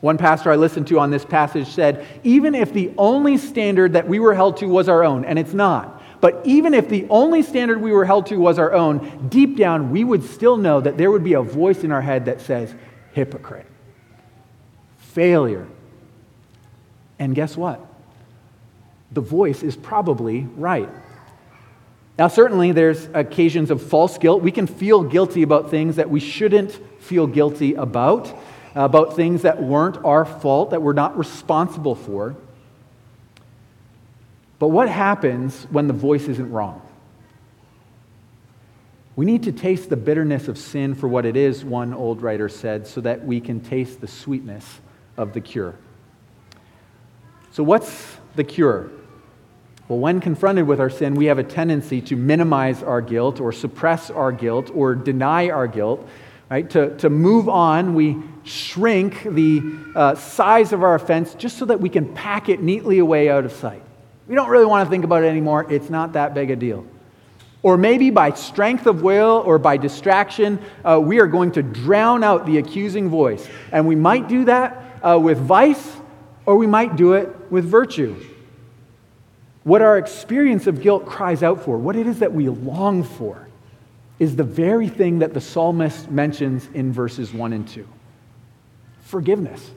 One 0.00 0.18
pastor 0.18 0.50
I 0.50 0.56
listened 0.56 0.88
to 0.88 0.98
on 0.98 1.10
this 1.10 1.24
passage 1.24 1.68
said, 1.68 2.06
even 2.24 2.54
if 2.54 2.72
the 2.72 2.92
only 2.98 3.38
standard 3.38 3.92
that 3.92 4.08
we 4.08 4.18
were 4.18 4.34
held 4.34 4.56
to 4.58 4.66
was 4.66 4.88
our 4.88 5.04
own, 5.04 5.24
and 5.24 5.38
it's 5.38 5.54
not, 5.54 6.02
but 6.20 6.40
even 6.44 6.74
if 6.74 6.88
the 6.88 7.06
only 7.08 7.42
standard 7.42 7.80
we 7.80 7.92
were 7.92 8.04
held 8.04 8.26
to 8.26 8.36
was 8.36 8.58
our 8.58 8.72
own, 8.72 9.28
deep 9.28 9.56
down 9.56 9.90
we 9.90 10.04
would 10.04 10.24
still 10.24 10.56
know 10.56 10.80
that 10.80 10.96
there 10.96 11.10
would 11.10 11.24
be 11.24 11.34
a 11.34 11.42
voice 11.42 11.84
in 11.84 11.92
our 11.92 12.00
head 12.00 12.24
that 12.24 12.40
says, 12.40 12.74
hypocrite, 13.12 13.66
failure. 14.98 15.66
And 17.18 17.34
guess 17.34 17.56
what? 17.56 17.80
The 19.12 19.20
voice 19.20 19.62
is 19.62 19.76
probably 19.76 20.48
right. 20.56 20.88
Now, 22.16 22.28
certainly, 22.28 22.70
there's 22.72 23.08
occasions 23.12 23.70
of 23.70 23.82
false 23.82 24.18
guilt. 24.18 24.42
We 24.42 24.52
can 24.52 24.66
feel 24.66 25.02
guilty 25.02 25.42
about 25.42 25.70
things 25.70 25.96
that 25.96 26.10
we 26.10 26.20
shouldn't 26.20 26.72
feel 27.02 27.26
guilty 27.26 27.74
about, 27.74 28.32
about 28.74 29.16
things 29.16 29.42
that 29.42 29.62
weren't 29.62 29.96
our 30.04 30.24
fault, 30.24 30.70
that 30.70 30.80
we're 30.80 30.92
not 30.92 31.18
responsible 31.18 31.96
for. 31.96 32.36
But 34.60 34.68
what 34.68 34.88
happens 34.88 35.64
when 35.70 35.88
the 35.88 35.92
voice 35.92 36.28
isn't 36.28 36.50
wrong? 36.50 36.80
We 39.16 39.26
need 39.26 39.44
to 39.44 39.52
taste 39.52 39.90
the 39.90 39.96
bitterness 39.96 40.48
of 40.48 40.56
sin 40.56 40.94
for 40.94 41.08
what 41.08 41.26
it 41.26 41.36
is, 41.36 41.64
one 41.64 41.94
old 41.94 42.22
writer 42.22 42.48
said, 42.48 42.86
so 42.86 43.00
that 43.00 43.24
we 43.24 43.40
can 43.40 43.60
taste 43.60 44.00
the 44.00 44.08
sweetness 44.08 44.80
of 45.16 45.32
the 45.32 45.40
cure. 45.40 45.76
So, 47.52 47.62
what's 47.62 48.16
the 48.34 48.44
cure? 48.44 48.90
Well, 49.86 49.98
when 49.98 50.20
confronted 50.20 50.66
with 50.66 50.80
our 50.80 50.88
sin, 50.88 51.14
we 51.14 51.26
have 51.26 51.38
a 51.38 51.44
tendency 51.44 52.00
to 52.02 52.16
minimize 52.16 52.82
our 52.82 53.02
guilt 53.02 53.38
or 53.38 53.52
suppress 53.52 54.10
our 54.10 54.32
guilt 54.32 54.70
or 54.74 54.94
deny 54.94 55.50
our 55.50 55.66
guilt. 55.66 56.08
Right? 56.50 56.68
To, 56.70 56.96
to 56.98 57.10
move 57.10 57.48
on, 57.48 57.94
we 57.94 58.16
shrink 58.44 59.24
the 59.24 59.62
uh, 59.94 60.14
size 60.14 60.72
of 60.72 60.82
our 60.82 60.94
offense 60.94 61.34
just 61.34 61.58
so 61.58 61.66
that 61.66 61.80
we 61.80 61.88
can 61.88 62.14
pack 62.14 62.48
it 62.48 62.62
neatly 62.62 62.98
away 62.98 63.28
out 63.28 63.44
of 63.44 63.52
sight. 63.52 63.82
We 64.26 64.34
don't 64.34 64.48
really 64.48 64.64
want 64.64 64.86
to 64.86 64.90
think 64.90 65.04
about 65.04 65.22
it 65.22 65.26
anymore. 65.26 65.70
It's 65.70 65.90
not 65.90 66.14
that 66.14 66.32
big 66.32 66.50
a 66.50 66.56
deal. 66.56 66.86
Or 67.62 67.76
maybe 67.76 68.10
by 68.10 68.32
strength 68.32 68.86
of 68.86 69.02
will 69.02 69.42
or 69.44 69.58
by 69.58 69.76
distraction, 69.76 70.60
uh, 70.84 71.00
we 71.02 71.18
are 71.18 71.26
going 71.26 71.52
to 71.52 71.62
drown 71.62 72.24
out 72.24 72.46
the 72.46 72.58
accusing 72.58 73.08
voice. 73.08 73.46
And 73.72 73.86
we 73.86 73.96
might 73.96 74.28
do 74.28 74.44
that 74.46 75.00
uh, 75.02 75.18
with 75.18 75.38
vice, 75.38 75.96
or 76.46 76.56
we 76.56 76.66
might 76.66 76.96
do 76.96 77.14
it 77.14 77.28
with 77.50 77.64
virtue. 77.64 78.16
What 79.64 79.82
our 79.82 79.98
experience 79.98 80.66
of 80.66 80.82
guilt 80.82 81.06
cries 81.06 81.42
out 81.42 81.64
for, 81.64 81.76
what 81.78 81.96
it 81.96 82.06
is 82.06 82.20
that 82.20 82.32
we 82.32 82.48
long 82.48 83.02
for, 83.02 83.48
is 84.18 84.36
the 84.36 84.44
very 84.44 84.88
thing 84.88 85.18
that 85.18 85.34
the 85.34 85.40
psalmist 85.40 86.10
mentions 86.10 86.68
in 86.74 86.92
verses 86.92 87.32
1 87.32 87.52
and 87.52 87.66
2 87.66 87.86
forgiveness. 89.00 89.70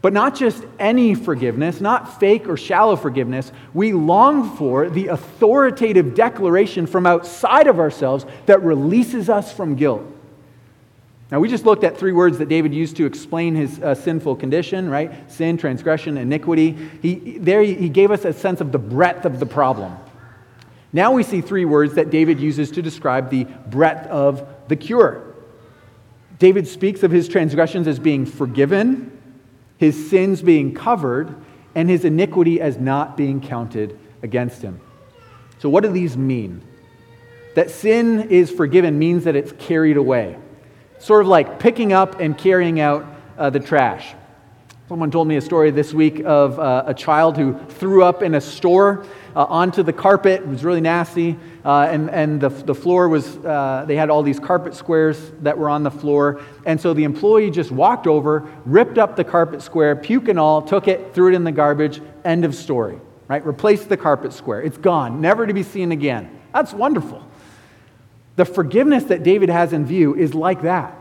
But 0.00 0.12
not 0.12 0.34
just 0.34 0.64
any 0.80 1.14
forgiveness, 1.14 1.80
not 1.80 2.18
fake 2.18 2.48
or 2.48 2.56
shallow 2.56 2.96
forgiveness. 2.96 3.52
We 3.72 3.92
long 3.92 4.56
for 4.56 4.90
the 4.90 5.08
authoritative 5.08 6.16
declaration 6.16 6.88
from 6.88 7.06
outside 7.06 7.68
of 7.68 7.78
ourselves 7.78 8.26
that 8.46 8.62
releases 8.62 9.28
us 9.28 9.52
from 9.52 9.76
guilt. 9.76 10.02
Now, 11.32 11.40
we 11.40 11.48
just 11.48 11.64
looked 11.64 11.82
at 11.82 11.96
three 11.96 12.12
words 12.12 12.36
that 12.38 12.50
David 12.50 12.74
used 12.74 12.96
to 12.96 13.06
explain 13.06 13.54
his 13.54 13.80
uh, 13.80 13.94
sinful 13.94 14.36
condition, 14.36 14.90
right? 14.90 15.32
Sin, 15.32 15.56
transgression, 15.56 16.18
iniquity. 16.18 16.76
He, 17.00 17.38
there 17.38 17.62
he 17.62 17.88
gave 17.88 18.10
us 18.10 18.26
a 18.26 18.34
sense 18.34 18.60
of 18.60 18.70
the 18.70 18.78
breadth 18.78 19.24
of 19.24 19.40
the 19.40 19.46
problem. 19.46 19.96
Now 20.92 21.12
we 21.12 21.22
see 21.22 21.40
three 21.40 21.64
words 21.64 21.94
that 21.94 22.10
David 22.10 22.38
uses 22.38 22.70
to 22.72 22.82
describe 22.82 23.30
the 23.30 23.44
breadth 23.44 24.06
of 24.08 24.46
the 24.68 24.76
cure. 24.76 25.34
David 26.38 26.68
speaks 26.68 27.02
of 27.02 27.10
his 27.10 27.28
transgressions 27.28 27.88
as 27.88 27.98
being 27.98 28.26
forgiven, 28.26 29.18
his 29.78 30.10
sins 30.10 30.42
being 30.42 30.74
covered, 30.74 31.34
and 31.74 31.88
his 31.88 32.04
iniquity 32.04 32.60
as 32.60 32.76
not 32.76 33.16
being 33.16 33.40
counted 33.40 33.98
against 34.22 34.60
him. 34.60 34.82
So, 35.60 35.70
what 35.70 35.82
do 35.82 35.90
these 35.90 36.14
mean? 36.14 36.60
That 37.54 37.70
sin 37.70 38.28
is 38.28 38.50
forgiven 38.50 38.98
means 38.98 39.24
that 39.24 39.34
it's 39.34 39.52
carried 39.52 39.96
away. 39.96 40.36
Sort 41.02 41.22
of 41.22 41.26
like 41.26 41.58
picking 41.58 41.92
up 41.92 42.20
and 42.20 42.38
carrying 42.38 42.78
out 42.78 43.04
uh, 43.36 43.50
the 43.50 43.58
trash. 43.58 44.14
Someone 44.88 45.10
told 45.10 45.26
me 45.26 45.34
a 45.34 45.40
story 45.40 45.72
this 45.72 45.92
week 45.92 46.22
of 46.24 46.60
uh, 46.60 46.84
a 46.86 46.94
child 46.94 47.36
who 47.36 47.58
threw 47.70 48.04
up 48.04 48.22
in 48.22 48.36
a 48.36 48.40
store 48.40 49.04
uh, 49.34 49.42
onto 49.46 49.82
the 49.82 49.92
carpet. 49.92 50.42
It 50.42 50.46
was 50.46 50.64
really 50.64 50.80
nasty. 50.80 51.36
Uh, 51.64 51.88
and 51.90 52.08
and 52.08 52.40
the, 52.40 52.50
the 52.50 52.74
floor 52.74 53.08
was, 53.08 53.36
uh, 53.38 53.84
they 53.84 53.96
had 53.96 54.10
all 54.10 54.22
these 54.22 54.38
carpet 54.38 54.76
squares 54.76 55.32
that 55.40 55.58
were 55.58 55.68
on 55.68 55.82
the 55.82 55.90
floor. 55.90 56.40
And 56.66 56.80
so 56.80 56.94
the 56.94 57.02
employee 57.02 57.50
just 57.50 57.72
walked 57.72 58.06
over, 58.06 58.48
ripped 58.64 58.96
up 58.96 59.16
the 59.16 59.24
carpet 59.24 59.60
square, 59.60 59.96
puke 59.96 60.28
and 60.28 60.38
all, 60.38 60.62
took 60.62 60.86
it, 60.86 61.12
threw 61.14 61.32
it 61.32 61.34
in 61.34 61.42
the 61.42 61.50
garbage. 61.50 62.00
End 62.24 62.44
of 62.44 62.54
story, 62.54 62.96
right? 63.26 63.44
Replaced 63.44 63.88
the 63.88 63.96
carpet 63.96 64.32
square. 64.32 64.62
It's 64.62 64.78
gone, 64.78 65.20
never 65.20 65.48
to 65.48 65.52
be 65.52 65.64
seen 65.64 65.90
again. 65.90 66.30
That's 66.54 66.72
wonderful. 66.72 67.26
The 68.36 68.44
forgiveness 68.44 69.04
that 69.04 69.22
David 69.22 69.48
has 69.48 69.72
in 69.72 69.84
view 69.84 70.14
is 70.14 70.34
like 70.34 70.62
that. 70.62 70.96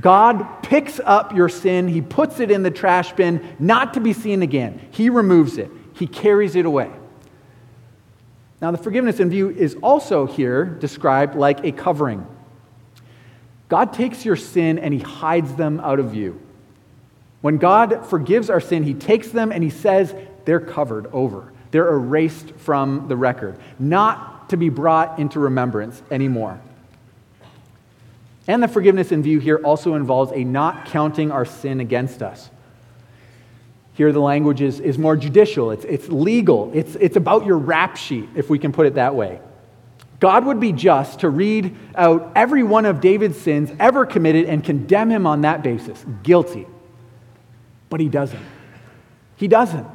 God 0.00 0.62
picks 0.62 1.00
up 1.04 1.34
your 1.34 1.48
sin, 1.48 1.88
He 1.88 2.00
puts 2.00 2.40
it 2.40 2.50
in 2.50 2.62
the 2.62 2.70
trash 2.70 3.12
bin, 3.12 3.56
not 3.58 3.94
to 3.94 4.00
be 4.00 4.12
seen 4.12 4.42
again. 4.42 4.80
He 4.90 5.10
removes 5.10 5.58
it, 5.58 5.70
He 5.94 6.06
carries 6.06 6.56
it 6.56 6.66
away. 6.66 6.90
Now, 8.60 8.72
the 8.72 8.78
forgiveness 8.78 9.20
in 9.20 9.30
view 9.30 9.50
is 9.50 9.76
also 9.82 10.26
here 10.26 10.64
described 10.64 11.36
like 11.36 11.64
a 11.64 11.72
covering. 11.72 12.26
God 13.68 13.92
takes 13.92 14.24
your 14.24 14.36
sin 14.36 14.78
and 14.78 14.92
he 14.92 15.00
hides 15.00 15.54
them 15.54 15.78
out 15.80 16.00
of 16.00 16.10
view. 16.10 16.40
When 17.40 17.58
God 17.58 18.06
forgives 18.06 18.50
our 18.50 18.60
sin, 18.60 18.82
he 18.82 18.94
takes 18.94 19.28
them 19.28 19.52
and 19.52 19.62
he 19.62 19.70
says 19.70 20.14
they're 20.44 20.58
covered 20.58 21.06
over. 21.12 21.52
They're 21.70 21.88
erased 21.88 22.52
from 22.56 23.06
the 23.08 23.16
record, 23.16 23.58
not 23.78 24.37
to 24.48 24.56
be 24.56 24.68
brought 24.68 25.18
into 25.18 25.40
remembrance 25.40 26.02
anymore. 26.10 26.60
And 28.46 28.62
the 28.62 28.68
forgiveness 28.68 29.12
in 29.12 29.22
view 29.22 29.40
here 29.40 29.58
also 29.58 29.94
involves 29.94 30.32
a 30.32 30.42
not 30.42 30.86
counting 30.86 31.30
our 31.30 31.44
sin 31.44 31.80
against 31.80 32.22
us. 32.22 32.50
Here, 33.92 34.12
the 34.12 34.20
language 34.20 34.60
is, 34.60 34.80
is 34.80 34.96
more 34.96 35.16
judicial, 35.16 35.70
it's, 35.70 35.84
it's 35.84 36.08
legal, 36.08 36.70
it's, 36.72 36.94
it's 36.96 37.16
about 37.16 37.44
your 37.44 37.58
rap 37.58 37.96
sheet, 37.96 38.28
if 38.36 38.48
we 38.48 38.58
can 38.58 38.72
put 38.72 38.86
it 38.86 38.94
that 38.94 39.14
way. 39.14 39.40
God 40.20 40.46
would 40.46 40.60
be 40.60 40.72
just 40.72 41.20
to 41.20 41.30
read 41.30 41.76
out 41.94 42.32
every 42.34 42.62
one 42.62 42.86
of 42.86 43.00
David's 43.00 43.40
sins 43.40 43.70
ever 43.78 44.06
committed 44.06 44.46
and 44.46 44.64
condemn 44.64 45.10
him 45.10 45.26
on 45.26 45.42
that 45.42 45.62
basis, 45.62 46.04
guilty. 46.22 46.66
But 47.90 48.00
he 48.00 48.08
doesn't. 48.08 48.42
He 49.36 49.48
doesn't. 49.48 49.86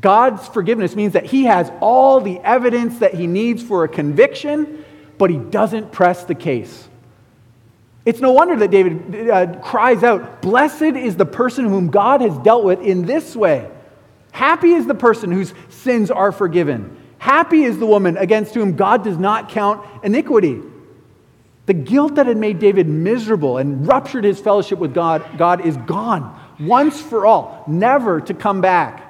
God's 0.00 0.46
forgiveness 0.48 0.94
means 0.94 1.14
that 1.14 1.26
he 1.26 1.44
has 1.44 1.70
all 1.80 2.20
the 2.20 2.38
evidence 2.40 2.98
that 2.98 3.14
he 3.14 3.26
needs 3.26 3.62
for 3.62 3.84
a 3.84 3.88
conviction, 3.88 4.84
but 5.16 5.30
he 5.30 5.38
doesn't 5.38 5.92
press 5.92 6.24
the 6.24 6.34
case. 6.34 6.88
It's 8.04 8.20
no 8.20 8.32
wonder 8.32 8.56
that 8.56 8.70
David 8.70 9.28
uh, 9.28 9.58
cries 9.60 10.02
out, 10.02 10.40
Blessed 10.40 10.82
is 10.82 11.16
the 11.16 11.26
person 11.26 11.66
whom 11.66 11.90
God 11.90 12.20
has 12.20 12.36
dealt 12.38 12.64
with 12.64 12.80
in 12.80 13.06
this 13.06 13.34
way. 13.34 13.70
Happy 14.30 14.70
is 14.70 14.86
the 14.86 14.94
person 14.94 15.32
whose 15.32 15.52
sins 15.68 16.10
are 16.10 16.32
forgiven. 16.32 16.96
Happy 17.18 17.64
is 17.64 17.78
the 17.78 17.86
woman 17.86 18.16
against 18.16 18.54
whom 18.54 18.76
God 18.76 19.02
does 19.02 19.18
not 19.18 19.48
count 19.48 19.84
iniquity. 20.04 20.60
The 21.66 21.74
guilt 21.74 22.14
that 22.14 22.26
had 22.26 22.36
made 22.36 22.60
David 22.60 22.88
miserable 22.88 23.58
and 23.58 23.86
ruptured 23.86 24.24
his 24.24 24.38
fellowship 24.38 24.78
with 24.78 24.94
God, 24.94 25.24
God 25.36 25.66
is 25.66 25.76
gone 25.76 26.38
once 26.58 27.00
for 27.00 27.26
all, 27.26 27.64
never 27.66 28.20
to 28.20 28.34
come 28.34 28.60
back. 28.60 29.07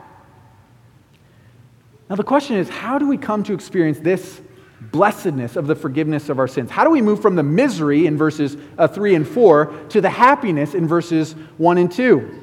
Now, 2.08 2.16
the 2.16 2.24
question 2.24 2.56
is 2.56 2.68
how 2.68 2.98
do 2.98 3.06
we 3.08 3.18
come 3.18 3.42
to 3.44 3.52
experience 3.52 3.98
this 3.98 4.40
blessedness 4.80 5.56
of 5.56 5.66
the 5.66 5.74
forgiveness 5.74 6.28
of 6.28 6.38
our 6.38 6.48
sins? 6.48 6.70
How 6.70 6.84
do 6.84 6.90
we 6.90 7.02
move 7.02 7.20
from 7.20 7.34
the 7.34 7.42
misery 7.42 8.06
in 8.06 8.16
verses 8.16 8.56
uh, 8.78 8.88
3 8.88 9.14
and 9.14 9.28
4 9.28 9.66
to 9.90 10.00
the 10.00 10.10
happiness 10.10 10.74
in 10.74 10.86
verses 10.86 11.32
1 11.58 11.78
and 11.78 11.92
2? 11.92 12.42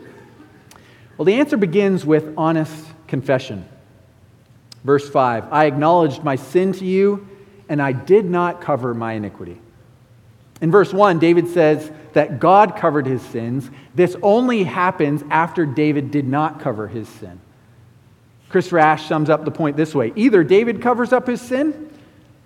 Well, 1.18 1.26
the 1.26 1.36
answer 1.36 1.58
begins 1.58 2.06
with 2.06 2.34
honest 2.38 2.86
confession. 3.08 3.68
Verse 4.84 5.10
5 5.10 5.52
I 5.52 5.66
acknowledged 5.66 6.24
my 6.24 6.36
sin 6.36 6.74
to 6.74 6.86
you, 6.86 7.28
and 7.70 7.82
I 7.82 7.92
did 7.92 8.26
not 8.26 8.62
cover 8.62 8.94
my 8.94 9.14
iniquity. 9.14 9.60
In 10.62 10.72
verse 10.72 10.94
1, 10.94 11.20
David 11.20 11.48
says 11.50 11.92
that 12.14 12.40
God 12.40 12.78
covered 12.78 13.06
his 13.06 13.22
sins. 13.22 13.70
This 13.94 14.16
only 14.22 14.64
happens 14.64 15.24
after 15.30 15.66
David 15.66 16.12
did 16.12 16.28
not 16.28 16.62
cover 16.62 16.88
his 16.88 17.10
sin. 17.10 17.42
Christopher 18.50 18.80
Ash 18.80 19.08
sums 19.08 19.30
up 19.30 19.46
the 19.46 19.52
point 19.52 19.78
this 19.78 19.94
way 19.96 20.14
either 20.16 20.44
David 20.44 20.82
covers 20.82 21.12
up 21.12 21.28
his 21.28 21.42
sin, 21.42 21.90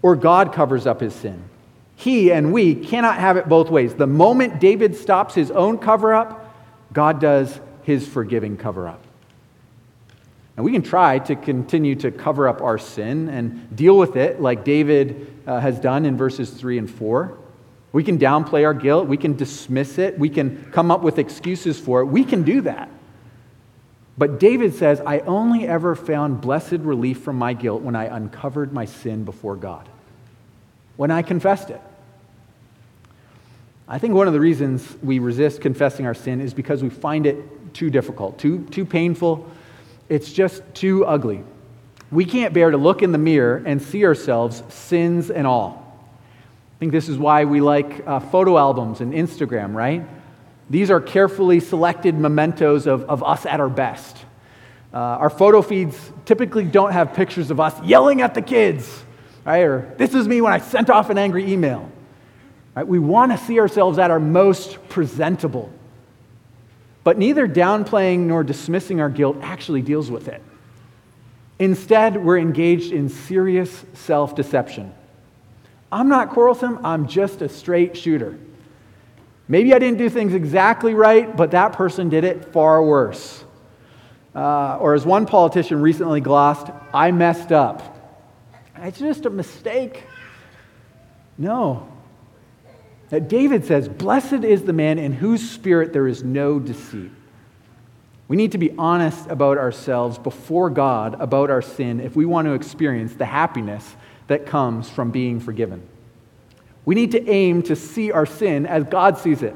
or 0.01 0.15
God 0.15 0.53
covers 0.53 0.87
up 0.87 1.01
his 1.01 1.13
sin. 1.13 1.43
He 1.95 2.31
and 2.31 2.53
we 2.53 2.75
cannot 2.75 3.17
have 3.17 3.35
it 3.35 3.49
both 3.49 3.69
ways. 3.69 3.93
The 3.93 4.07
moment 4.07 4.59
David 4.61 4.95
stops 4.95 5.35
his 5.35 5.51
own 5.51 5.77
cover 5.77 6.13
up, 6.13 6.55
God 6.93 7.19
does 7.19 7.59
his 7.83 8.07
forgiving 8.07 8.55
cover 8.55 8.87
up. 8.87 9.03
And 10.55 10.65
we 10.65 10.71
can 10.71 10.81
try 10.81 11.19
to 11.19 11.35
continue 11.35 11.95
to 11.95 12.11
cover 12.11 12.47
up 12.47 12.61
our 12.61 12.77
sin 12.77 13.29
and 13.29 13.75
deal 13.75 13.97
with 13.97 14.15
it 14.15 14.41
like 14.41 14.63
David 14.65 15.33
uh, 15.47 15.59
has 15.59 15.79
done 15.79 16.05
in 16.05 16.17
verses 16.17 16.49
3 16.49 16.77
and 16.77 16.89
4. 16.89 17.37
We 17.91 18.03
can 18.03 18.17
downplay 18.17 18.65
our 18.65 18.73
guilt. 18.73 19.07
We 19.07 19.17
can 19.17 19.35
dismiss 19.35 19.97
it. 19.97 20.19
We 20.19 20.29
can 20.29 20.69
come 20.71 20.91
up 20.91 21.01
with 21.01 21.17
excuses 21.17 21.79
for 21.79 22.01
it. 22.01 22.05
We 22.05 22.23
can 22.23 22.43
do 22.43 22.61
that. 22.61 22.89
But 24.19 24.37
David 24.37 24.75
says, 24.75 24.99
I 25.05 25.19
only 25.19 25.65
ever 25.65 25.95
found 25.95 26.41
blessed 26.41 26.79
relief 26.81 27.21
from 27.21 27.37
my 27.37 27.53
guilt 27.53 27.81
when 27.81 27.95
I 27.95 28.13
uncovered 28.13 28.73
my 28.73 28.83
sin 28.83 29.23
before 29.23 29.55
God, 29.55 29.87
when 30.97 31.09
I 31.09 31.21
confessed 31.21 31.69
it. 31.69 31.79
I 33.87 33.97
think 33.97 34.13
one 34.13 34.27
of 34.27 34.33
the 34.33 34.41
reasons 34.41 34.85
we 35.01 35.19
resist 35.19 35.61
confessing 35.61 36.05
our 36.05 36.13
sin 36.13 36.41
is 36.41 36.53
because 36.53 36.83
we 36.83 36.89
find 36.89 37.25
it 37.25 37.73
too 37.73 37.89
difficult, 37.89 38.37
too, 38.37 38.65
too 38.65 38.83
painful. 38.83 39.49
It's 40.09 40.33
just 40.33 40.63
too 40.73 41.05
ugly. 41.05 41.41
We 42.11 42.25
can't 42.25 42.53
bear 42.53 42.71
to 42.71 42.77
look 42.77 43.01
in 43.01 43.13
the 43.13 43.17
mirror 43.17 43.63
and 43.65 43.81
see 43.81 44.03
ourselves, 44.03 44.63
sins 44.67 45.31
and 45.31 45.47
all. 45.47 45.97
I 46.75 46.77
think 46.79 46.91
this 46.91 47.07
is 47.07 47.17
why 47.17 47.45
we 47.45 47.61
like 47.61 48.05
uh, 48.05 48.19
photo 48.19 48.57
albums 48.57 48.99
and 48.99 49.13
Instagram, 49.13 49.73
right? 49.73 50.05
These 50.69 50.91
are 50.91 51.01
carefully 51.01 51.59
selected 51.59 52.15
mementos 52.15 52.87
of, 52.87 53.03
of 53.03 53.23
us 53.23 53.45
at 53.45 53.59
our 53.59 53.69
best. 53.69 54.17
Uh, 54.93 54.97
our 54.97 55.29
photo 55.29 55.61
feeds 55.61 55.97
typically 56.25 56.65
don't 56.65 56.91
have 56.91 57.13
pictures 57.13 57.51
of 57.51 57.59
us 57.59 57.79
yelling 57.83 58.21
at 58.21 58.33
the 58.33 58.41
kids 58.41 59.03
right? 59.49 59.63
Or 59.63 59.93
this 59.97 60.13
is 60.13 60.27
me 60.27 60.41
when 60.41 60.53
I 60.53 60.59
sent 60.59 60.89
off 60.89 61.09
an 61.09 61.17
angry 61.17 61.51
email. 61.51 61.91
Right? 62.75 62.87
We 62.87 62.99
want 62.99 63.31
to 63.31 63.37
see 63.37 63.59
ourselves 63.59 63.97
at 63.97 64.11
our 64.11 64.19
most 64.19 64.89
presentable. 64.89 65.71
But 67.03 67.17
neither 67.17 67.47
downplaying 67.47 68.19
nor 68.19 68.43
dismissing 68.43 69.01
our 69.01 69.09
guilt 69.09 69.37
actually 69.41 69.81
deals 69.81 70.11
with 70.11 70.27
it. 70.27 70.41
Instead, 71.57 72.23
we're 72.23 72.37
engaged 72.37 72.91
in 72.91 73.09
serious 73.09 73.83
self 73.93 74.35
deception. 74.35 74.93
I'm 75.91 76.07
not 76.07 76.29
quarrelsome, 76.29 76.85
I'm 76.85 77.07
just 77.07 77.41
a 77.41 77.49
straight 77.49 77.97
shooter. 77.97 78.37
Maybe 79.51 79.73
I 79.73 79.79
didn't 79.79 79.97
do 79.97 80.09
things 80.09 80.35
exactly 80.35 80.93
right, 80.93 81.35
but 81.35 81.51
that 81.51 81.73
person 81.73 82.07
did 82.07 82.23
it 82.23 82.53
far 82.53 82.83
worse. 82.83 83.43
Uh, 84.35 84.77
or 84.77 84.93
as 84.93 85.07
one 85.07 85.25
politician 85.25 85.81
recently 85.81 86.21
glossed, 86.21 86.67
I 86.93 87.09
messed 87.09 87.51
up. 87.51 87.97
It's 88.77 88.99
just 88.99 89.25
a 89.25 89.29
mistake. 89.31 90.03
No. 91.35 91.91
That 93.09 93.27
David 93.27 93.65
says, 93.65 93.89
Blessed 93.89 94.43
is 94.43 94.61
the 94.61 94.71
man 94.71 94.99
in 94.99 95.13
whose 95.13 95.49
spirit 95.49 95.93
there 95.93 96.07
is 96.07 96.23
no 96.23 96.59
deceit. 96.59 97.11
We 98.27 98.37
need 98.37 98.51
to 98.51 98.59
be 98.59 98.71
honest 98.77 99.27
about 99.31 99.57
ourselves 99.57 100.19
before 100.19 100.69
God 100.69 101.19
about 101.19 101.49
our 101.49 101.63
sin 101.63 101.99
if 101.99 102.15
we 102.15 102.27
want 102.27 102.45
to 102.45 102.53
experience 102.53 103.15
the 103.15 103.25
happiness 103.25 103.95
that 104.27 104.45
comes 104.45 104.87
from 104.87 105.09
being 105.09 105.39
forgiven. 105.39 105.81
We 106.89 106.95
need 106.95 107.11
to 107.11 107.29
aim 107.29 107.61
to 107.63 107.75
see 107.75 108.11
our 108.11 108.25
sin 108.25 108.65
as 108.65 108.83
God 108.83 109.19
sees 109.19 109.43
it. 109.43 109.55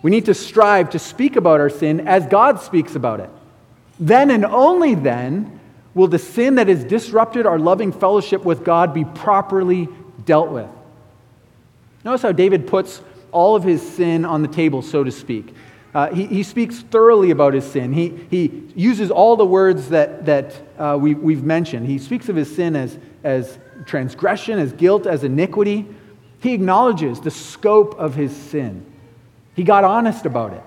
We 0.00 0.10
need 0.10 0.24
to 0.24 0.32
strive 0.32 0.88
to 0.92 0.98
speak 0.98 1.36
about 1.36 1.60
our 1.60 1.68
sin 1.68 2.08
as 2.08 2.24
God 2.24 2.62
speaks 2.62 2.94
about 2.94 3.20
it. 3.20 3.28
Then 4.00 4.30
and 4.30 4.46
only 4.46 4.94
then 4.94 5.60
will 5.92 6.08
the 6.08 6.18
sin 6.18 6.54
that 6.54 6.68
has 6.68 6.84
disrupted 6.84 7.44
our 7.44 7.58
loving 7.58 7.92
fellowship 7.92 8.46
with 8.46 8.64
God 8.64 8.94
be 8.94 9.04
properly 9.04 9.90
dealt 10.24 10.48
with. 10.48 10.70
Notice 12.02 12.22
how 12.22 12.32
David 12.32 12.66
puts 12.66 13.02
all 13.30 13.54
of 13.54 13.62
his 13.62 13.86
sin 13.86 14.24
on 14.24 14.40
the 14.40 14.48
table, 14.48 14.80
so 14.80 15.04
to 15.04 15.12
speak. 15.12 15.54
Uh, 15.94 16.14
he, 16.14 16.24
he 16.28 16.42
speaks 16.42 16.80
thoroughly 16.80 17.30
about 17.30 17.52
his 17.52 17.70
sin. 17.70 17.92
He, 17.92 18.26
he 18.30 18.62
uses 18.74 19.10
all 19.10 19.36
the 19.36 19.44
words 19.44 19.90
that, 19.90 20.24
that 20.24 20.62
uh, 20.78 20.96
we, 20.98 21.12
we've 21.12 21.44
mentioned. 21.44 21.86
He 21.86 21.98
speaks 21.98 22.30
of 22.30 22.36
his 22.36 22.56
sin 22.56 22.74
as, 22.74 22.96
as 23.22 23.58
transgression, 23.84 24.58
as 24.58 24.72
guilt, 24.72 25.06
as 25.06 25.24
iniquity. 25.24 25.86
He 26.40 26.54
acknowledges 26.54 27.20
the 27.20 27.30
scope 27.30 27.98
of 27.98 28.14
his 28.14 28.34
sin. 28.34 28.84
He 29.54 29.64
got 29.64 29.84
honest 29.84 30.24
about 30.24 30.52
it. 30.52 30.62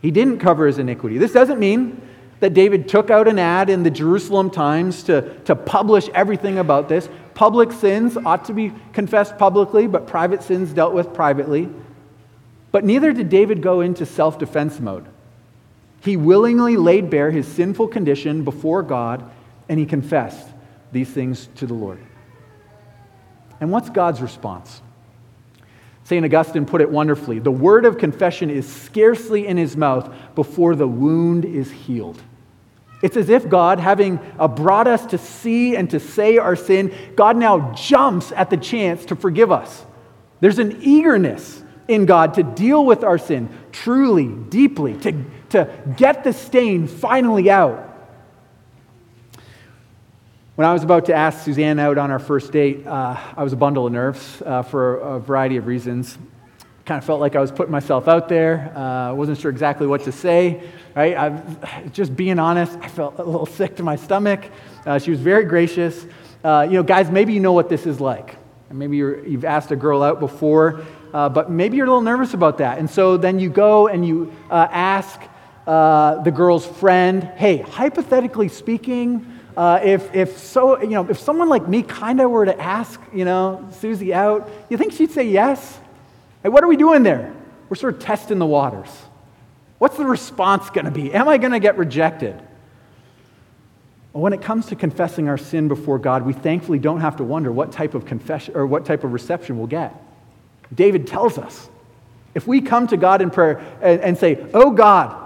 He 0.00 0.10
didn't 0.10 0.38
cover 0.38 0.66
his 0.66 0.78
iniquity. 0.78 1.18
This 1.18 1.32
doesn't 1.32 1.58
mean 1.58 2.00
that 2.40 2.54
David 2.54 2.88
took 2.88 3.10
out 3.10 3.28
an 3.28 3.38
ad 3.38 3.68
in 3.68 3.82
the 3.82 3.90
Jerusalem 3.90 4.50
Times 4.50 5.02
to, 5.04 5.34
to 5.40 5.54
publish 5.54 6.08
everything 6.14 6.58
about 6.58 6.88
this. 6.88 7.08
Public 7.34 7.70
sins 7.72 8.16
ought 8.16 8.46
to 8.46 8.54
be 8.54 8.72
confessed 8.94 9.36
publicly, 9.36 9.86
but 9.86 10.06
private 10.06 10.42
sins 10.42 10.72
dealt 10.72 10.94
with 10.94 11.12
privately. 11.12 11.68
But 12.72 12.84
neither 12.84 13.12
did 13.12 13.28
David 13.28 13.62
go 13.62 13.82
into 13.82 14.06
self 14.06 14.38
defense 14.38 14.80
mode. 14.80 15.06
He 16.02 16.16
willingly 16.16 16.78
laid 16.78 17.10
bare 17.10 17.30
his 17.30 17.46
sinful 17.46 17.88
condition 17.88 18.44
before 18.44 18.82
God 18.82 19.30
and 19.68 19.78
he 19.78 19.84
confessed 19.84 20.48
these 20.92 21.10
things 21.10 21.48
to 21.56 21.66
the 21.66 21.74
Lord. 21.74 21.98
And 23.60 23.70
what's 23.70 23.90
God's 23.90 24.22
response? 24.22 24.80
St. 26.04 26.24
Augustine 26.24 26.66
put 26.66 26.80
it 26.80 26.90
wonderfully 26.90 27.38
the 27.38 27.52
word 27.52 27.84
of 27.84 27.98
confession 27.98 28.50
is 28.50 28.66
scarcely 28.66 29.46
in 29.46 29.56
his 29.56 29.76
mouth 29.76 30.12
before 30.34 30.74
the 30.74 30.88
wound 30.88 31.44
is 31.44 31.70
healed. 31.70 32.20
It's 33.02 33.16
as 33.16 33.28
if 33.28 33.48
God, 33.48 33.80
having 33.80 34.18
uh, 34.38 34.48
brought 34.48 34.86
us 34.86 35.06
to 35.06 35.18
see 35.18 35.76
and 35.76 35.88
to 35.90 36.00
say 36.00 36.36
our 36.36 36.56
sin, 36.56 36.94
God 37.16 37.36
now 37.36 37.72
jumps 37.72 38.32
at 38.32 38.50
the 38.50 38.56
chance 38.56 39.06
to 39.06 39.16
forgive 39.16 39.50
us. 39.50 39.86
There's 40.40 40.58
an 40.58 40.80
eagerness 40.82 41.62
in 41.88 42.06
God 42.06 42.34
to 42.34 42.42
deal 42.42 42.84
with 42.84 43.04
our 43.04 43.18
sin 43.18 43.48
truly, 43.72 44.28
deeply, 44.28 44.94
to, 44.98 45.24
to 45.50 45.70
get 45.96 46.24
the 46.24 46.32
stain 46.32 46.86
finally 46.86 47.50
out. 47.50 47.89
When 50.60 50.68
I 50.68 50.74
was 50.74 50.82
about 50.82 51.06
to 51.06 51.14
ask 51.14 51.42
Suzanne 51.42 51.78
out 51.78 51.96
on 51.96 52.10
our 52.10 52.18
first 52.18 52.52
date, 52.52 52.86
uh, 52.86 53.18
I 53.34 53.42
was 53.42 53.54
a 53.54 53.56
bundle 53.56 53.86
of 53.86 53.94
nerves 53.94 54.42
uh, 54.44 54.60
for 54.60 54.98
a 54.98 55.18
variety 55.18 55.56
of 55.56 55.66
reasons. 55.66 56.18
Kind 56.84 56.98
of 56.98 57.04
felt 57.06 57.18
like 57.18 57.34
I 57.34 57.40
was 57.40 57.50
putting 57.50 57.72
myself 57.72 58.08
out 58.08 58.28
there. 58.28 58.70
I 58.76 59.08
uh, 59.08 59.14
wasn't 59.14 59.38
sure 59.38 59.50
exactly 59.50 59.86
what 59.86 60.04
to 60.04 60.12
say. 60.12 60.62
Right? 60.94 61.16
I, 61.16 61.88
just 61.94 62.14
being 62.14 62.38
honest, 62.38 62.76
I 62.82 62.88
felt 62.88 63.18
a 63.18 63.24
little 63.24 63.46
sick 63.56 63.76
to 63.76 63.82
my 63.82 63.96
stomach. 63.96 64.44
Uh, 64.84 64.98
she 64.98 65.10
was 65.10 65.18
very 65.18 65.46
gracious. 65.46 66.04
Uh, 66.44 66.66
you 66.68 66.74
know, 66.74 66.82
guys, 66.82 67.10
maybe 67.10 67.32
you 67.32 67.40
know 67.40 67.52
what 67.52 67.70
this 67.70 67.86
is 67.86 67.98
like. 67.98 68.36
Maybe 68.70 68.98
you 68.98 69.30
have 69.30 69.46
asked 69.46 69.70
a 69.70 69.76
girl 69.76 70.02
out 70.02 70.20
before, 70.20 70.84
uh, 71.14 71.30
but 71.30 71.50
maybe 71.50 71.78
you're 71.78 71.86
a 71.86 71.88
little 71.88 72.02
nervous 72.02 72.34
about 72.34 72.58
that. 72.58 72.78
And 72.78 72.90
so 72.90 73.16
then 73.16 73.38
you 73.38 73.48
go 73.48 73.88
and 73.88 74.06
you 74.06 74.30
ask 74.50 75.22
the 75.64 76.32
girl's 76.36 76.66
friend, 76.66 77.24
hey, 77.36 77.62
hypothetically 77.62 78.48
speaking, 78.48 79.39
uh, 79.56 79.80
if, 79.82 80.14
if, 80.14 80.38
so, 80.38 80.80
you 80.80 80.90
know, 80.90 81.08
if 81.08 81.18
someone 81.18 81.48
like 81.48 81.66
me 81.68 81.82
kind 81.82 82.20
of 82.20 82.30
were 82.30 82.44
to 82.44 82.60
ask, 82.60 83.00
you 83.12 83.24
know, 83.24 83.68
Susie 83.80 84.14
out, 84.14 84.48
you 84.68 84.76
think 84.76 84.92
she'd 84.92 85.10
say 85.10 85.28
yes? 85.28 85.78
Hey, 86.42 86.48
what 86.48 86.64
are 86.64 86.68
we 86.68 86.76
doing 86.76 87.02
there? 87.02 87.34
We're 87.68 87.76
sort 87.76 87.94
of 87.94 88.00
testing 88.00 88.38
the 88.38 88.46
waters. 88.46 88.88
What's 89.78 89.96
the 89.96 90.06
response 90.06 90.70
going 90.70 90.84
to 90.84 90.90
be? 90.90 91.12
Am 91.14 91.28
I 91.28 91.38
going 91.38 91.52
to 91.52 91.60
get 91.60 91.78
rejected? 91.78 92.40
Well, 94.12 94.22
when 94.22 94.32
it 94.32 94.42
comes 94.42 94.66
to 94.66 94.76
confessing 94.76 95.28
our 95.28 95.38
sin 95.38 95.68
before 95.68 95.98
God, 95.98 96.24
we 96.24 96.32
thankfully 96.32 96.78
don't 96.78 97.00
have 97.00 97.16
to 97.16 97.24
wonder 97.24 97.52
what 97.52 97.72
type 97.72 97.94
of 97.94 98.04
confession 98.04 98.56
or 98.56 98.66
what 98.66 98.84
type 98.84 99.04
of 99.04 99.12
reception 99.12 99.56
we'll 99.58 99.68
get. 99.68 99.94
David 100.74 101.06
tells 101.06 101.38
us 101.38 101.68
if 102.34 102.46
we 102.46 102.60
come 102.60 102.86
to 102.88 102.96
God 102.96 103.22
in 103.22 103.30
prayer 103.30 103.58
and, 103.80 104.00
and 104.00 104.18
say, 104.18 104.46
Oh 104.52 104.70
God, 104.70 105.16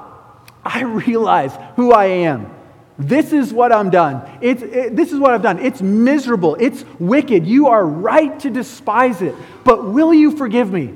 I 0.64 0.82
realize 0.82 1.52
who 1.76 1.92
I 1.92 2.06
am. 2.06 2.53
This 2.98 3.32
is 3.32 3.52
what 3.52 3.72
I'm 3.72 3.90
done. 3.90 4.38
It's, 4.40 4.62
it, 4.62 4.94
this 4.94 5.12
is 5.12 5.18
what 5.18 5.34
I've 5.34 5.42
done. 5.42 5.58
It's 5.58 5.82
miserable. 5.82 6.56
It's 6.60 6.84
wicked. 7.00 7.46
You 7.46 7.68
are 7.68 7.84
right 7.84 8.38
to 8.40 8.50
despise 8.50 9.20
it. 9.20 9.34
But 9.64 9.86
will 9.86 10.14
you 10.14 10.36
forgive 10.36 10.70
me? 10.70 10.94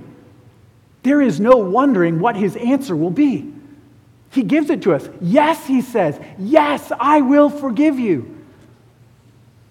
There 1.02 1.20
is 1.20 1.40
no 1.40 1.56
wondering 1.56 2.20
what 2.20 2.36
his 2.36 2.54
answer 2.56 2.94
will 2.94 3.10
be. 3.10 3.52
He 4.30 4.42
gives 4.42 4.70
it 4.70 4.82
to 4.82 4.94
us. 4.94 5.08
Yes, 5.20 5.66
he 5.66 5.80
says. 5.80 6.20
Yes, 6.38 6.92
I 7.00 7.22
will 7.22 7.50
forgive 7.50 7.98
you. 7.98 8.36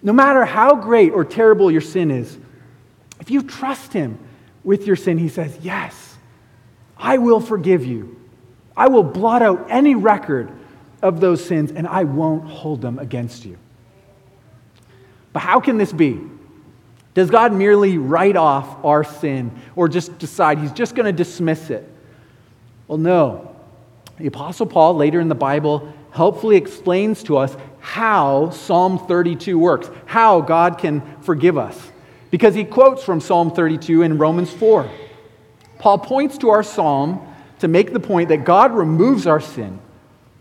No 0.02 0.12
matter 0.12 0.44
how 0.44 0.74
great 0.76 1.12
or 1.12 1.24
terrible 1.24 1.70
your 1.70 1.80
sin 1.80 2.10
is, 2.10 2.36
if 3.20 3.30
you 3.30 3.42
trust 3.42 3.92
him 3.92 4.18
with 4.64 4.86
your 4.86 4.96
sin, 4.96 5.16
he 5.18 5.28
says, 5.28 5.58
Yes, 5.62 6.16
I 6.96 7.18
will 7.18 7.40
forgive 7.40 7.84
you. 7.84 8.20
I 8.76 8.88
will 8.88 9.02
blot 9.02 9.42
out 9.42 9.66
any 9.70 9.94
record 9.94 10.52
of 11.02 11.20
those 11.20 11.44
sins, 11.44 11.72
and 11.72 11.86
I 11.86 12.04
won't 12.04 12.44
hold 12.44 12.80
them 12.80 12.98
against 12.98 13.44
you. 13.44 13.58
But 15.32 15.40
how 15.40 15.60
can 15.60 15.78
this 15.78 15.92
be? 15.92 16.20
Does 17.14 17.30
God 17.30 17.52
merely 17.52 17.98
write 17.98 18.36
off 18.36 18.84
our 18.84 19.04
sin 19.04 19.52
or 19.76 19.88
just 19.88 20.18
decide 20.18 20.58
he's 20.58 20.72
just 20.72 20.94
going 20.94 21.06
to 21.06 21.12
dismiss 21.12 21.70
it? 21.70 21.88
Well, 22.86 22.98
no. 22.98 23.56
The 24.18 24.26
Apostle 24.26 24.66
Paul, 24.66 24.94
later 24.94 25.20
in 25.20 25.28
the 25.28 25.34
Bible, 25.34 25.92
helpfully 26.10 26.56
explains 26.56 27.22
to 27.24 27.36
us 27.36 27.56
how 27.80 28.50
Psalm 28.50 28.98
32 29.06 29.58
works, 29.58 29.90
how 30.06 30.40
God 30.40 30.78
can 30.78 31.02
forgive 31.22 31.58
us. 31.58 31.92
Because 32.30 32.54
he 32.54 32.64
quotes 32.64 33.02
from 33.04 33.20
Psalm 33.20 33.50
32 33.50 34.02
in 34.02 34.18
Romans 34.18 34.52
4. 34.52 34.90
Paul 35.78 35.98
points 35.98 36.38
to 36.38 36.50
our 36.50 36.62
psalm 36.62 37.24
to 37.60 37.68
make 37.68 37.92
the 37.92 38.00
point 38.00 38.28
that 38.28 38.44
God 38.44 38.72
removes 38.72 39.26
our 39.26 39.40
sin 39.40 39.80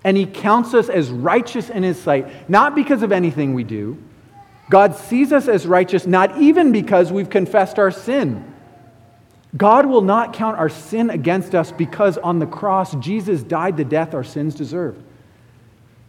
and 0.08 0.16
he 0.16 0.26
counts 0.26 0.74
us 0.74 0.88
as 0.88 1.10
righteous 1.10 1.70
in 1.70 1.84
his 1.84 2.00
sight, 2.02 2.50
not 2.50 2.74
because 2.76 3.04
of 3.04 3.12
anything 3.12 3.54
we 3.54 3.66
do. 3.66 4.02
God 4.70 4.96
sees 4.96 5.34
us 5.34 5.50
as 5.50 5.68
righteous 5.68 6.08
not 6.08 6.38
even 6.38 6.72
because 6.72 7.12
we've 7.12 7.30
confessed 7.30 7.78
our 7.78 7.92
sin. 7.92 8.54
God 9.58 9.86
will 9.86 10.02
not 10.02 10.32
count 10.32 10.58
our 10.58 10.70
sin 10.70 11.10
against 11.10 11.54
us 11.54 11.74
because 11.74 12.18
on 12.18 12.40
the 12.40 12.46
cross, 12.46 12.96
Jesus 12.96 13.44
died 13.44 13.76
the 13.76 13.84
death 13.84 14.14
our 14.14 14.24
sins 14.24 14.56
deserved. 14.56 15.04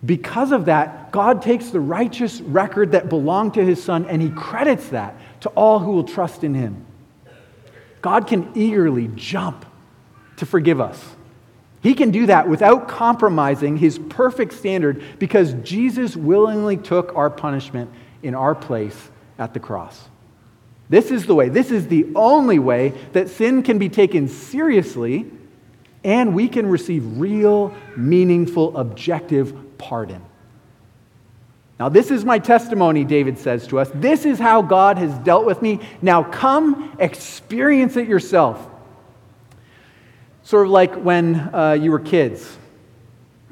Because 0.06 0.52
of 0.52 0.66
that, 0.66 1.10
God 1.10 1.42
takes 1.42 1.70
the 1.70 1.80
righteous 1.80 2.40
record 2.40 2.92
that 2.92 3.08
belonged 3.08 3.54
to 3.54 3.64
his 3.64 3.82
son 3.82 4.06
and 4.06 4.22
he 4.22 4.30
credits 4.30 4.90
that 4.90 5.16
to 5.40 5.48
all 5.56 5.80
who 5.80 5.90
will 5.90 6.04
trust 6.04 6.44
in 6.44 6.54
him. 6.54 6.86
God 8.00 8.28
can 8.28 8.52
eagerly 8.54 9.10
jump 9.16 9.66
to 10.36 10.46
forgive 10.46 10.80
us. 10.80 11.04
He 11.80 11.94
can 11.94 12.10
do 12.10 12.26
that 12.26 12.48
without 12.48 12.88
compromising 12.88 13.76
his 13.76 13.98
perfect 13.98 14.52
standard 14.52 15.02
because 15.18 15.54
Jesus 15.62 16.16
willingly 16.16 16.76
took 16.76 17.14
our 17.16 17.30
punishment 17.30 17.90
in 18.22 18.34
our 18.34 18.54
place 18.54 19.10
at 19.38 19.54
the 19.54 19.60
cross. 19.60 20.08
This 20.88 21.10
is 21.10 21.26
the 21.26 21.34
way, 21.34 21.48
this 21.48 21.70
is 21.70 21.86
the 21.86 22.06
only 22.14 22.58
way 22.58 22.94
that 23.12 23.28
sin 23.28 23.62
can 23.62 23.78
be 23.78 23.88
taken 23.88 24.28
seriously 24.28 25.30
and 26.02 26.34
we 26.34 26.48
can 26.48 26.66
receive 26.66 27.18
real, 27.18 27.74
meaningful, 27.96 28.76
objective 28.76 29.78
pardon. 29.78 30.22
Now, 31.78 31.88
this 31.88 32.10
is 32.10 32.24
my 32.24 32.40
testimony, 32.40 33.04
David 33.04 33.38
says 33.38 33.66
to 33.68 33.78
us. 33.78 33.88
This 33.94 34.24
is 34.24 34.38
how 34.38 34.62
God 34.62 34.98
has 34.98 35.16
dealt 35.20 35.44
with 35.44 35.62
me. 35.62 35.78
Now, 36.02 36.24
come 36.24 36.96
experience 36.98 37.96
it 37.96 38.08
yourself. 38.08 38.68
Sort 40.48 40.64
of 40.64 40.72
like 40.72 40.94
when 40.94 41.34
uh, 41.52 41.72
you 41.78 41.90
were 41.90 41.98
kids. 41.98 42.56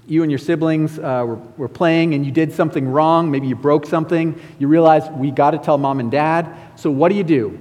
You 0.07 0.23
and 0.23 0.33
your 0.33 0.39
siblings 0.39 0.99
uh, 0.99 1.25
were, 1.27 1.39
were 1.59 1.69
playing 1.69 2.15
and 2.15 2.25
you 2.25 2.33
did 2.33 2.55
something 2.55 2.89
wrong. 2.89 3.31
Maybe 3.31 3.49
you 3.49 3.55
broke 3.55 3.85
something. 3.85 4.41
You 4.59 4.67
realize 4.67 5.07
we 5.11 5.31
got 5.31 5.51
to 5.51 5.59
tell 5.59 5.77
mom 5.77 6.01
and 6.01 6.11
dad. 6.11 6.57
So, 6.77 6.91
what 6.91 7.11
do 7.11 7.17
you 7.17 7.23
do? 7.23 7.61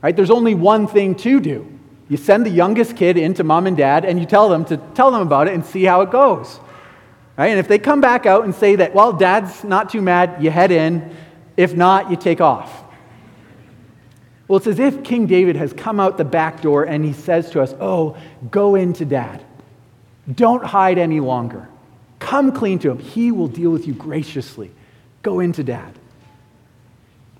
Right? 0.00 0.16
There's 0.16 0.30
only 0.30 0.54
one 0.54 0.86
thing 0.86 1.14
to 1.16 1.40
do. 1.40 1.78
You 2.08 2.16
send 2.16 2.46
the 2.46 2.50
youngest 2.50 2.96
kid 2.96 3.18
into 3.18 3.44
mom 3.44 3.66
and 3.66 3.76
dad 3.76 4.06
and 4.06 4.18
you 4.18 4.24
tell 4.24 4.48
them 4.48 4.64
to 4.64 4.78
tell 4.78 5.10
them 5.10 5.20
about 5.20 5.46
it 5.46 5.52
and 5.52 5.62
see 5.62 5.84
how 5.84 6.00
it 6.00 6.10
goes. 6.10 6.58
Right? 7.36 7.48
And 7.48 7.58
if 7.58 7.68
they 7.68 7.78
come 7.78 8.00
back 8.00 8.24
out 8.24 8.44
and 8.44 8.54
say 8.54 8.76
that, 8.76 8.94
well, 8.94 9.12
dad's 9.12 9.62
not 9.62 9.90
too 9.90 10.00
mad, 10.00 10.42
you 10.42 10.50
head 10.50 10.70
in. 10.70 11.14
If 11.54 11.76
not, 11.76 12.10
you 12.10 12.16
take 12.16 12.40
off. 12.40 12.79
Well, 14.50 14.56
it's 14.56 14.66
as 14.66 14.80
if 14.80 15.04
King 15.04 15.26
David 15.26 15.54
has 15.54 15.72
come 15.72 16.00
out 16.00 16.18
the 16.18 16.24
back 16.24 16.60
door 16.60 16.82
and 16.82 17.04
he 17.04 17.12
says 17.12 17.52
to 17.52 17.62
us, 17.62 17.72
Oh, 17.78 18.16
go 18.50 18.74
into 18.74 19.04
dad. 19.04 19.44
Don't 20.34 20.64
hide 20.64 20.98
any 20.98 21.20
longer. 21.20 21.68
Come 22.18 22.50
clean 22.50 22.80
to 22.80 22.90
him. 22.90 22.98
He 22.98 23.30
will 23.30 23.46
deal 23.46 23.70
with 23.70 23.86
you 23.86 23.94
graciously. 23.94 24.72
Go 25.22 25.38
into 25.38 25.62
dad. 25.62 25.96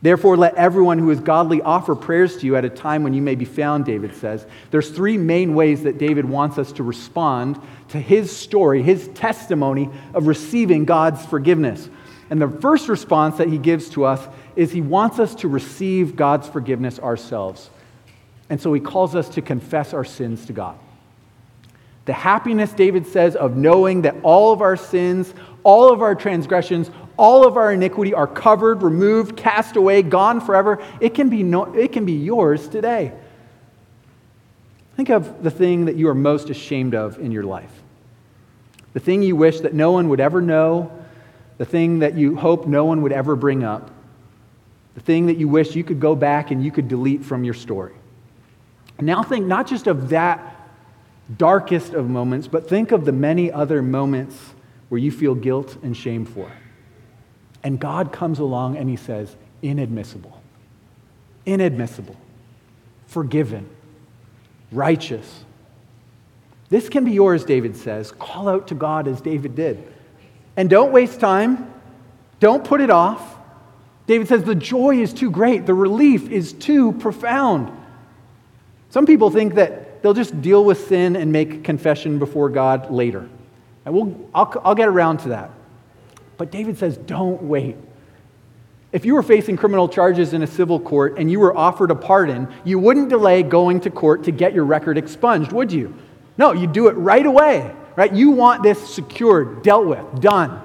Therefore, 0.01 0.37
let 0.37 0.55
everyone 0.55 1.01
who 1.01 1.11
is 1.11 1.19
godly 1.19 1.61
offer 1.61 1.97
prayers 1.97 2.37
to 2.37 2.47
you 2.47 2.55
at 2.55 2.65
a 2.65 2.71
time 2.71 3.03
when 3.03 3.13
you 3.13 3.23
may 3.23 3.35
be 3.35 3.45
found, 3.45 3.87
David 3.87 4.15
says. 4.15 4.47
There's 4.71 4.91
three 4.91 5.19
main 5.19 5.57
ways 5.57 5.83
that 5.83 5.99
David 5.99 6.27
wants 6.27 6.59
us 6.59 6.71
to 6.75 6.85
respond 6.85 7.61
to 7.89 7.99
his 7.99 8.35
story, 8.35 8.85
his 8.85 9.09
testimony 9.09 9.91
of 10.15 10.29
receiving 10.29 10.85
God's 10.85 11.27
forgiveness. 11.27 11.91
And 12.31 12.41
the 12.41 12.49
first 12.49 12.89
response 12.89 13.39
that 13.39 13.49
he 13.49 13.59
gives 13.59 13.89
to 13.91 14.05
us 14.05 14.25
is 14.61 14.71
he 14.71 14.83
wants 14.83 15.19
us 15.19 15.35
to 15.37 15.49
receive 15.49 16.17
God's 16.17 16.47
forgiveness 16.47 16.99
ourselves. 16.99 17.71
And 18.51 18.61
so 18.61 18.75
he 18.75 18.81
calls 18.81 19.15
us 19.15 19.31
to 19.31 19.41
confess 19.41 19.95
our 19.95 20.05
sins 20.05 20.45
to 20.45 20.53
God. 20.53 20.79
The 22.05 22.13
happiness, 22.13 22.71
David 22.71 23.07
says, 23.07 23.37
of 23.37 23.57
knowing 23.57 24.03
that 24.03 24.17
all 24.23 24.53
of 24.53 24.61
our 24.61 24.77
sins, 24.77 25.33
all 25.65 25.91
of 25.91 26.03
our 26.03 26.15
transgressions, 26.15 26.91
all 27.17 27.47
of 27.47 27.57
our 27.57 27.73
iniquity 27.73 28.13
are 28.13 28.27
covered, 28.27 28.83
removed, 28.83 29.35
cast 29.35 29.77
away, 29.77 30.03
gone 30.03 30.43
forever. 30.43 30.79
It 31.01 31.15
can 31.15 31.31
be, 31.31 31.43
no, 31.43 31.73
it 31.73 31.93
can 31.93 32.05
be 32.05 32.13
yours 32.13 32.69
today. 32.69 33.15
Think 34.95 35.09
of 35.09 35.43
the 35.43 35.51
thing 35.51 35.87
that 35.87 35.97
you 35.97 36.07
are 36.09 36.15
most 36.15 36.51
ashamed 36.51 36.95
of 36.95 37.19
in 37.19 37.33
your 37.33 37.45
life. 37.45 37.73
The 38.93 39.01
thing 39.01 39.23
you 39.23 39.37
wish 39.37 39.61
that 39.61 39.73
no 39.73 39.93
one 39.93 40.11
would 40.11 40.21
ever 40.21 40.43
know, 40.43 40.93
the 41.57 41.65
thing 41.65 42.01
that 42.01 42.15
you 42.15 42.37
hope 42.37 42.67
no 42.67 42.85
one 42.85 43.01
would 43.01 43.13
ever 43.13 43.37
bring 43.37 43.65
up, 43.65 43.91
the 44.95 45.01
thing 45.01 45.27
that 45.27 45.37
you 45.37 45.49
wish 45.49 45.75
you 45.77 45.85
could 45.85 46.01
go 46.01 46.15
back 46.15 46.51
and 46.51 46.65
you 46.65 46.71
could 46.71 46.89
delete 46.89 47.25
from 47.25 47.45
your 47.45 47.55
story. 47.55 47.95
now 49.01 49.23
think 49.23 49.47
not 49.47 49.67
just 49.67 49.87
of 49.87 50.11
that 50.11 50.57
darkest 51.37 51.95
of 51.95 52.09
moments, 52.09 52.49
but 52.49 52.69
think 52.69 52.93
of 52.93 53.05
the 53.05 53.13
many 53.13 53.53
other 53.53 53.83
moments 53.83 54.37
where 54.89 54.99
you 54.99 55.13
feel 55.13 55.35
guilt 55.35 55.77
and 55.83 55.97
shame 55.97 56.25
for. 56.25 56.51
And 57.63 57.79
God 57.79 58.13
comes 58.13 58.39
along 58.39 58.77
and 58.77 58.89
he 58.89 58.97
says, 58.97 59.37
inadmissible, 59.63 60.41
inadmissible, 61.47 62.17
forgiven, 63.07 63.69
righteous. 64.73 65.45
This 66.69 66.89
can 66.89 67.05
be 67.05 67.13
yours, 67.13 67.45
David 67.45 67.77
says. 67.77 68.13
Call 68.13 68.49
out 68.49 68.69
to 68.69 68.75
God 68.75 69.07
as 69.09 69.21
David 69.21 69.55
did. 69.55 69.87
And 70.57 70.69
don't 70.69 70.93
waste 70.93 71.21
time, 71.21 71.73
don't 72.39 72.65
put 72.65 72.81
it 72.81 72.91
off. 72.91 73.37
David 74.07 74.29
says 74.29 74.43
the 74.43 74.55
joy 74.55 74.97
is 75.01 75.13
too 75.13 75.31
great, 75.31 75.67
the 75.67 75.75
relief 75.75 76.31
is 76.31 76.53
too 76.53 76.93
profound. 76.93 77.71
Some 78.91 79.07
people 79.07 79.31
think 79.31 79.55
that 79.55 80.03
they'll 80.03 80.15
just 80.15 80.43
deal 80.43 80.65
with 80.65 80.89
sin 80.89 81.15
and 81.17 81.31
make 81.31 81.63
confession 81.63 82.19
before 82.19 82.49
God 82.49 82.91
later. 82.91 83.29
And 83.85 83.95
we'll, 83.95 84.29
I'll, 84.35 84.61
I'll 84.65 84.75
get 84.75 84.89
around 84.89 85.19
to 85.19 85.29
that. 85.31 85.51
But 86.37 86.51
David 86.51 86.79
says, 86.79 86.97
don't 86.97 87.43
wait. 87.43 87.77
If 88.93 89.05
you 89.05 89.15
were 89.15 89.23
facing 89.23 89.57
criminal 89.57 89.89
charges 89.89 90.33
in 90.33 90.43
a 90.43 90.47
civil 90.47 90.81
court 90.81 91.19
and 91.19 91.31
you 91.31 91.39
were 91.39 91.57
offered 91.57 91.93
a 91.93 91.95
pardon, 91.95 92.49
you 92.65 92.79
wouldn't 92.79 93.09
delay 93.09 93.43
going 93.43 93.81
to 93.81 93.91
court 93.91 94.25
to 94.25 94.33
get 94.33 94.53
your 94.53 94.65
record 94.65 94.99
expunged, 94.99 95.53
would 95.53 95.71
you? 95.71 95.95
No, 96.37 96.53
you'd 96.53 96.73
do 96.73 96.89
it 96.89 96.93
right 96.93 97.25
away, 97.25 97.73
right? 97.95 98.13
You 98.13 98.31
want 98.31 98.63
this 98.63 98.93
secured, 98.93 99.63
dealt 99.63 99.87
with, 99.87 100.21
done. 100.21 100.61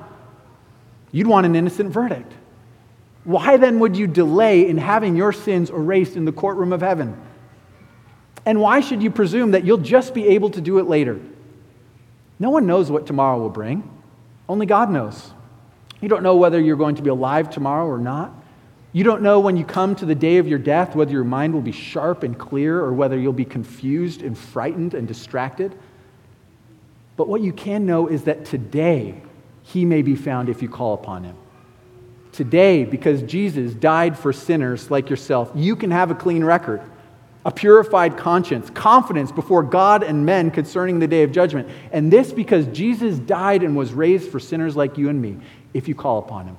You'd 1.11 1.27
want 1.27 1.45
an 1.45 1.55
innocent 1.55 1.91
verdict. 1.91 2.31
Why 3.25 3.57
then 3.57 3.79
would 3.79 3.97
you 3.97 4.07
delay 4.07 4.69
in 4.69 4.77
having 4.77 5.15
your 5.15 5.33
sins 5.33 5.69
erased 5.69 6.15
in 6.15 6.25
the 6.25 6.31
courtroom 6.31 6.71
of 6.71 6.81
heaven? 6.81 7.19
And 8.45 8.61
why 8.61 8.79
should 8.79 9.01
you 9.01 9.09
presume 9.09 9.51
that 9.51 9.65
you'll 9.65 9.79
just 9.79 10.13
be 10.13 10.27
able 10.29 10.51
to 10.51 10.61
do 10.61 10.77
it 10.77 10.83
later? 10.83 11.19
No 12.39 12.51
one 12.51 12.67
knows 12.67 12.91
what 12.91 13.07
tomorrow 13.07 13.39
will 13.39 13.49
bring, 13.49 13.89
only 14.47 14.67
God 14.67 14.91
knows. 14.91 15.33
You 16.01 16.09
don't 16.09 16.21
know 16.21 16.35
whether 16.35 16.59
you're 16.59 16.75
going 16.75 16.95
to 16.95 17.01
be 17.01 17.09
alive 17.09 17.49
tomorrow 17.49 17.87
or 17.87 17.97
not. 17.97 18.31
You 18.91 19.03
don't 19.03 19.23
know 19.23 19.39
when 19.39 19.57
you 19.57 19.65
come 19.65 19.95
to 19.95 20.05
the 20.05 20.15
day 20.15 20.37
of 20.37 20.47
your 20.47 20.59
death 20.59 20.95
whether 20.95 21.11
your 21.11 21.23
mind 21.23 21.53
will 21.53 21.61
be 21.61 21.71
sharp 21.71 22.21
and 22.21 22.37
clear 22.37 22.79
or 22.79 22.93
whether 22.93 23.17
you'll 23.17 23.33
be 23.33 23.43
confused 23.43 24.21
and 24.21 24.37
frightened 24.37 24.93
and 24.93 25.07
distracted. 25.07 25.75
But 27.17 27.27
what 27.27 27.41
you 27.41 27.51
can 27.51 27.85
know 27.85 28.07
is 28.07 28.23
that 28.23 28.45
today 28.45 29.21
he 29.63 29.83
may 29.83 30.01
be 30.03 30.15
found 30.15 30.47
if 30.47 30.61
you 30.61 30.69
call 30.69 30.93
upon 30.93 31.23
him. 31.23 31.35
Today, 32.35 32.83
because 32.83 33.21
Jesus 33.23 33.73
died 33.73 34.19
for 34.19 34.33
sinners 34.33 34.91
like 34.91 35.09
yourself, 35.09 35.49
you 35.55 35.73
can 35.77 35.89
have 35.91 36.11
a 36.11 36.15
clean 36.15 36.43
record, 36.43 36.81
a 37.45 37.51
purified 37.51 38.17
conscience, 38.17 38.69
confidence 38.69 39.31
before 39.31 39.63
God 39.63 40.03
and 40.03 40.25
men 40.25 40.51
concerning 40.51 40.99
the 40.99 41.07
day 41.07 41.23
of 41.23 41.31
judgment. 41.31 41.69
And 41.93 42.11
this 42.11 42.33
because 42.33 42.65
Jesus 42.67 43.17
died 43.19 43.63
and 43.63 43.73
was 43.73 43.93
raised 43.93 44.29
for 44.29 44.41
sinners 44.41 44.75
like 44.75 44.97
you 44.97 45.07
and 45.07 45.21
me 45.21 45.37
if 45.73 45.87
you 45.87 45.95
call 45.95 46.19
upon 46.19 46.47
him. 46.47 46.57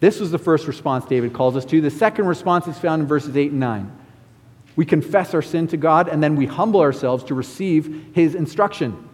This 0.00 0.20
was 0.20 0.30
the 0.30 0.38
first 0.38 0.66
response 0.66 1.04
David 1.04 1.34
calls 1.34 1.54
us 1.54 1.66
to. 1.66 1.82
The 1.82 1.90
second 1.90 2.26
response 2.26 2.66
is 2.66 2.78
found 2.78 3.02
in 3.02 3.08
verses 3.08 3.36
8 3.36 3.50
and 3.50 3.60
9. 3.60 3.98
We 4.74 4.86
confess 4.86 5.34
our 5.34 5.42
sin 5.42 5.68
to 5.68 5.76
God 5.76 6.08
and 6.08 6.22
then 6.22 6.34
we 6.34 6.46
humble 6.46 6.80
ourselves 6.80 7.24
to 7.24 7.34
receive 7.34 8.06
his 8.14 8.34
instruction. 8.34 9.05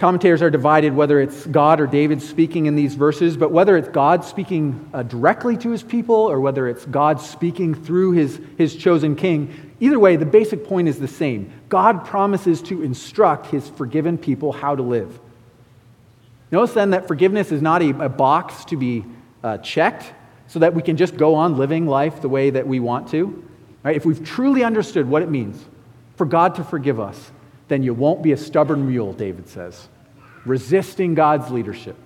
Commentators 0.00 0.40
are 0.40 0.48
divided 0.48 0.94
whether 0.94 1.20
it's 1.20 1.44
God 1.44 1.78
or 1.78 1.86
David 1.86 2.22
speaking 2.22 2.64
in 2.64 2.74
these 2.74 2.94
verses, 2.94 3.36
but 3.36 3.52
whether 3.52 3.76
it's 3.76 3.90
God 3.90 4.24
speaking 4.24 4.88
uh, 4.94 5.02
directly 5.02 5.58
to 5.58 5.68
his 5.68 5.82
people 5.82 6.14
or 6.14 6.40
whether 6.40 6.66
it's 6.68 6.86
God 6.86 7.20
speaking 7.20 7.74
through 7.74 8.12
his, 8.12 8.40
his 8.56 8.74
chosen 8.74 9.14
king, 9.14 9.74
either 9.78 9.98
way, 9.98 10.16
the 10.16 10.24
basic 10.24 10.64
point 10.64 10.88
is 10.88 10.98
the 10.98 11.06
same. 11.06 11.52
God 11.68 12.06
promises 12.06 12.62
to 12.62 12.82
instruct 12.82 13.48
his 13.48 13.68
forgiven 13.68 14.16
people 14.16 14.52
how 14.52 14.74
to 14.74 14.82
live. 14.82 15.20
Notice 16.50 16.72
then 16.72 16.92
that 16.92 17.06
forgiveness 17.06 17.52
is 17.52 17.60
not 17.60 17.82
a, 17.82 17.90
a 18.06 18.08
box 18.08 18.64
to 18.64 18.78
be 18.78 19.04
uh, 19.44 19.58
checked 19.58 20.14
so 20.46 20.60
that 20.60 20.72
we 20.72 20.80
can 20.80 20.96
just 20.96 21.18
go 21.18 21.34
on 21.34 21.58
living 21.58 21.86
life 21.86 22.22
the 22.22 22.28
way 22.30 22.48
that 22.48 22.66
we 22.66 22.80
want 22.80 23.10
to. 23.10 23.46
Right? 23.82 23.96
If 23.96 24.06
we've 24.06 24.24
truly 24.24 24.64
understood 24.64 25.06
what 25.06 25.20
it 25.20 25.28
means 25.28 25.62
for 26.16 26.24
God 26.24 26.54
to 26.54 26.64
forgive 26.64 26.98
us, 26.98 27.32
then 27.70 27.82
you 27.82 27.94
won't 27.94 28.22
be 28.22 28.32
a 28.32 28.36
stubborn 28.36 28.86
mule, 28.86 29.14
David 29.14 29.48
says, 29.48 29.88
resisting 30.44 31.14
God's 31.14 31.50
leadership. 31.50 31.96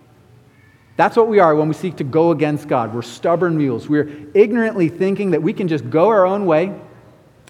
That's 0.96 1.16
what 1.16 1.26
we 1.26 1.40
are 1.40 1.56
when 1.56 1.66
we 1.66 1.74
seek 1.74 1.96
to 1.96 2.04
go 2.04 2.30
against 2.30 2.68
God. 2.68 2.94
We're 2.94 3.02
stubborn 3.02 3.56
mules. 3.56 3.88
We're 3.88 4.08
ignorantly 4.34 4.88
thinking 4.88 5.32
that 5.32 5.42
we 5.42 5.52
can 5.52 5.66
just 5.66 5.90
go 5.90 6.08
our 6.08 6.24
own 6.24 6.46
way 6.46 6.72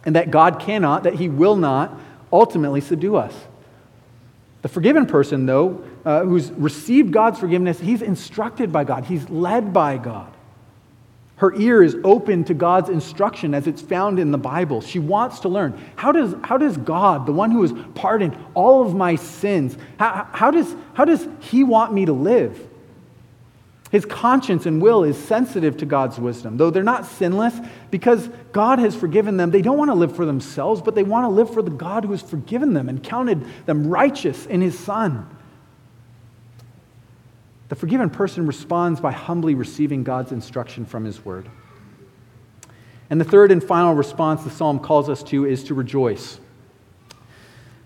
and 0.07 0.17
that 0.17 0.31
God 0.31 0.61
cannot, 0.61 1.03
that 1.03 1.15
He 1.15 1.29
will 1.29 1.57
not 1.57 1.99
ultimately 2.33 2.81
subdue 2.81 3.17
us. 3.17 3.35
The 4.63 4.69
forgiven 4.69 5.05
person, 5.05 5.45
though, 5.45 5.85
uh, 6.07 6.25
who's 6.25 6.51
received 6.53 7.13
God's 7.13 7.39
forgiveness, 7.39 7.79
he's 7.79 8.01
instructed 8.01 8.73
by 8.73 8.85
God, 8.85 9.05
he's 9.05 9.29
led 9.29 9.75
by 9.75 9.99
God. 9.99 10.33
Her 11.37 11.53
ear 11.57 11.83
is 11.83 11.97
open 12.05 12.45
to 12.45 12.55
God's 12.55 12.89
instruction 12.89 13.55
as 13.55 13.67
it's 13.67 13.83
found 13.83 14.21
in 14.21 14.31
the 14.31 14.39
Bible. 14.39 14.81
She 14.81 15.01
wants 15.01 15.41
to 15.41 15.49
learn. 15.49 15.79
How 15.97 16.13
does, 16.13 16.35
how 16.45 16.59
does 16.59 16.77
God, 16.77 17.27
the 17.27 17.33
one 17.33 17.51
who 17.51 17.63
has 17.63 17.73
pardoned 17.95 18.37
all 18.55 18.87
of 18.87 18.95
my 18.95 19.17
sins, 19.17 19.77
how, 19.99 20.29
how, 20.33 20.53
does, 20.53 20.77
how 20.95 21.05
does 21.05 21.27
He 21.41 21.65
want 21.65 21.93
me 21.93 22.05
to 22.07 22.13
live? 22.13 22.69
His 23.91 24.05
conscience 24.05 24.67
and 24.67 24.81
will 24.81 25.05
is 25.05 25.17
sensitive 25.17 25.77
to 25.79 25.87
God's 25.87 26.19
wisdom. 26.19 26.57
Though 26.57 26.71
they're 26.71 26.83
not 26.83 27.07
sinless, 27.07 27.55
because 27.91 28.29
God 28.53 28.79
has 28.79 28.95
forgiven 28.95 29.37
them, 29.37 29.51
they 29.51 29.63
don't 29.63 29.79
want 29.79 29.91
to 29.91 29.95
live 29.95 30.15
for 30.15 30.25
themselves, 30.25 30.83
but 30.83 30.95
they 30.95 31.05
want 31.05 31.25
to 31.25 31.29
live 31.29 31.53
for 31.53 31.63
the 31.63 31.71
God 31.71 32.05
who 32.05 32.13
has 32.13 32.23
forgiven 32.23 32.75
them 32.75 32.89
and 32.89 33.03
counted 33.03 33.45
them 33.67 33.89
righteous 33.89 34.47
in 34.47 34.61
His 34.61 34.79
Son. 34.79 35.29
The 37.69 37.77
forgiven 37.77 38.11
person 38.11 38.47
responds 38.47 39.01
by 39.01 39.13
humbly 39.13 39.55
receiving 39.55 40.05
God's 40.05 40.33
instruction 40.33 40.85
from 40.85 41.05
His 41.05 41.25
Word. 41.25 41.49
And 43.11 43.21
the 43.21 43.25
third 43.25 43.53
and 43.53 43.63
final 43.63 43.95
response 43.95 44.45
the 44.45 44.51
psalm 44.51 44.79
calls 44.79 45.09
us 45.09 45.23
to 45.25 45.45
is 45.45 45.65
to 45.65 45.75
rejoice. 45.75 46.41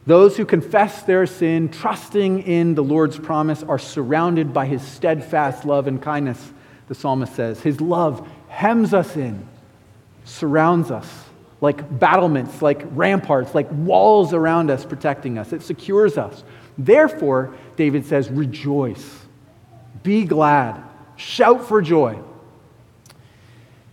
Those 0.06 0.36
who 0.38 0.46
confess 0.46 1.02
their 1.02 1.26
sin, 1.26 1.68
trusting 1.68 2.44
in 2.44 2.74
the 2.74 2.82
Lord's 2.82 3.18
promise, 3.18 3.62
are 3.62 3.78
surrounded 3.78 4.54
by 4.54 4.64
his 4.64 4.80
steadfast 4.82 5.66
love 5.66 5.86
and 5.86 6.00
kindness, 6.00 6.52
the 6.86 6.94
psalmist 6.94 7.34
says. 7.34 7.60
His 7.60 7.78
love 7.80 8.26
hems 8.48 8.94
us 8.94 9.16
in, 9.16 9.46
surrounds 10.24 10.90
us 10.90 11.24
like 11.60 11.98
battlements, 11.98 12.62
like 12.62 12.84
ramparts, 12.92 13.54
like 13.54 13.70
walls 13.70 14.32
around 14.32 14.70
us 14.70 14.84
protecting 14.84 15.36
us. 15.38 15.52
It 15.52 15.62
secures 15.62 16.16
us. 16.16 16.44
Therefore, 16.78 17.52
David 17.76 18.06
says, 18.06 18.30
rejoice, 18.30 19.26
be 20.08 20.24
glad, 20.24 20.82
shout 21.16 21.68
for 21.68 21.82
joy. 21.82 22.18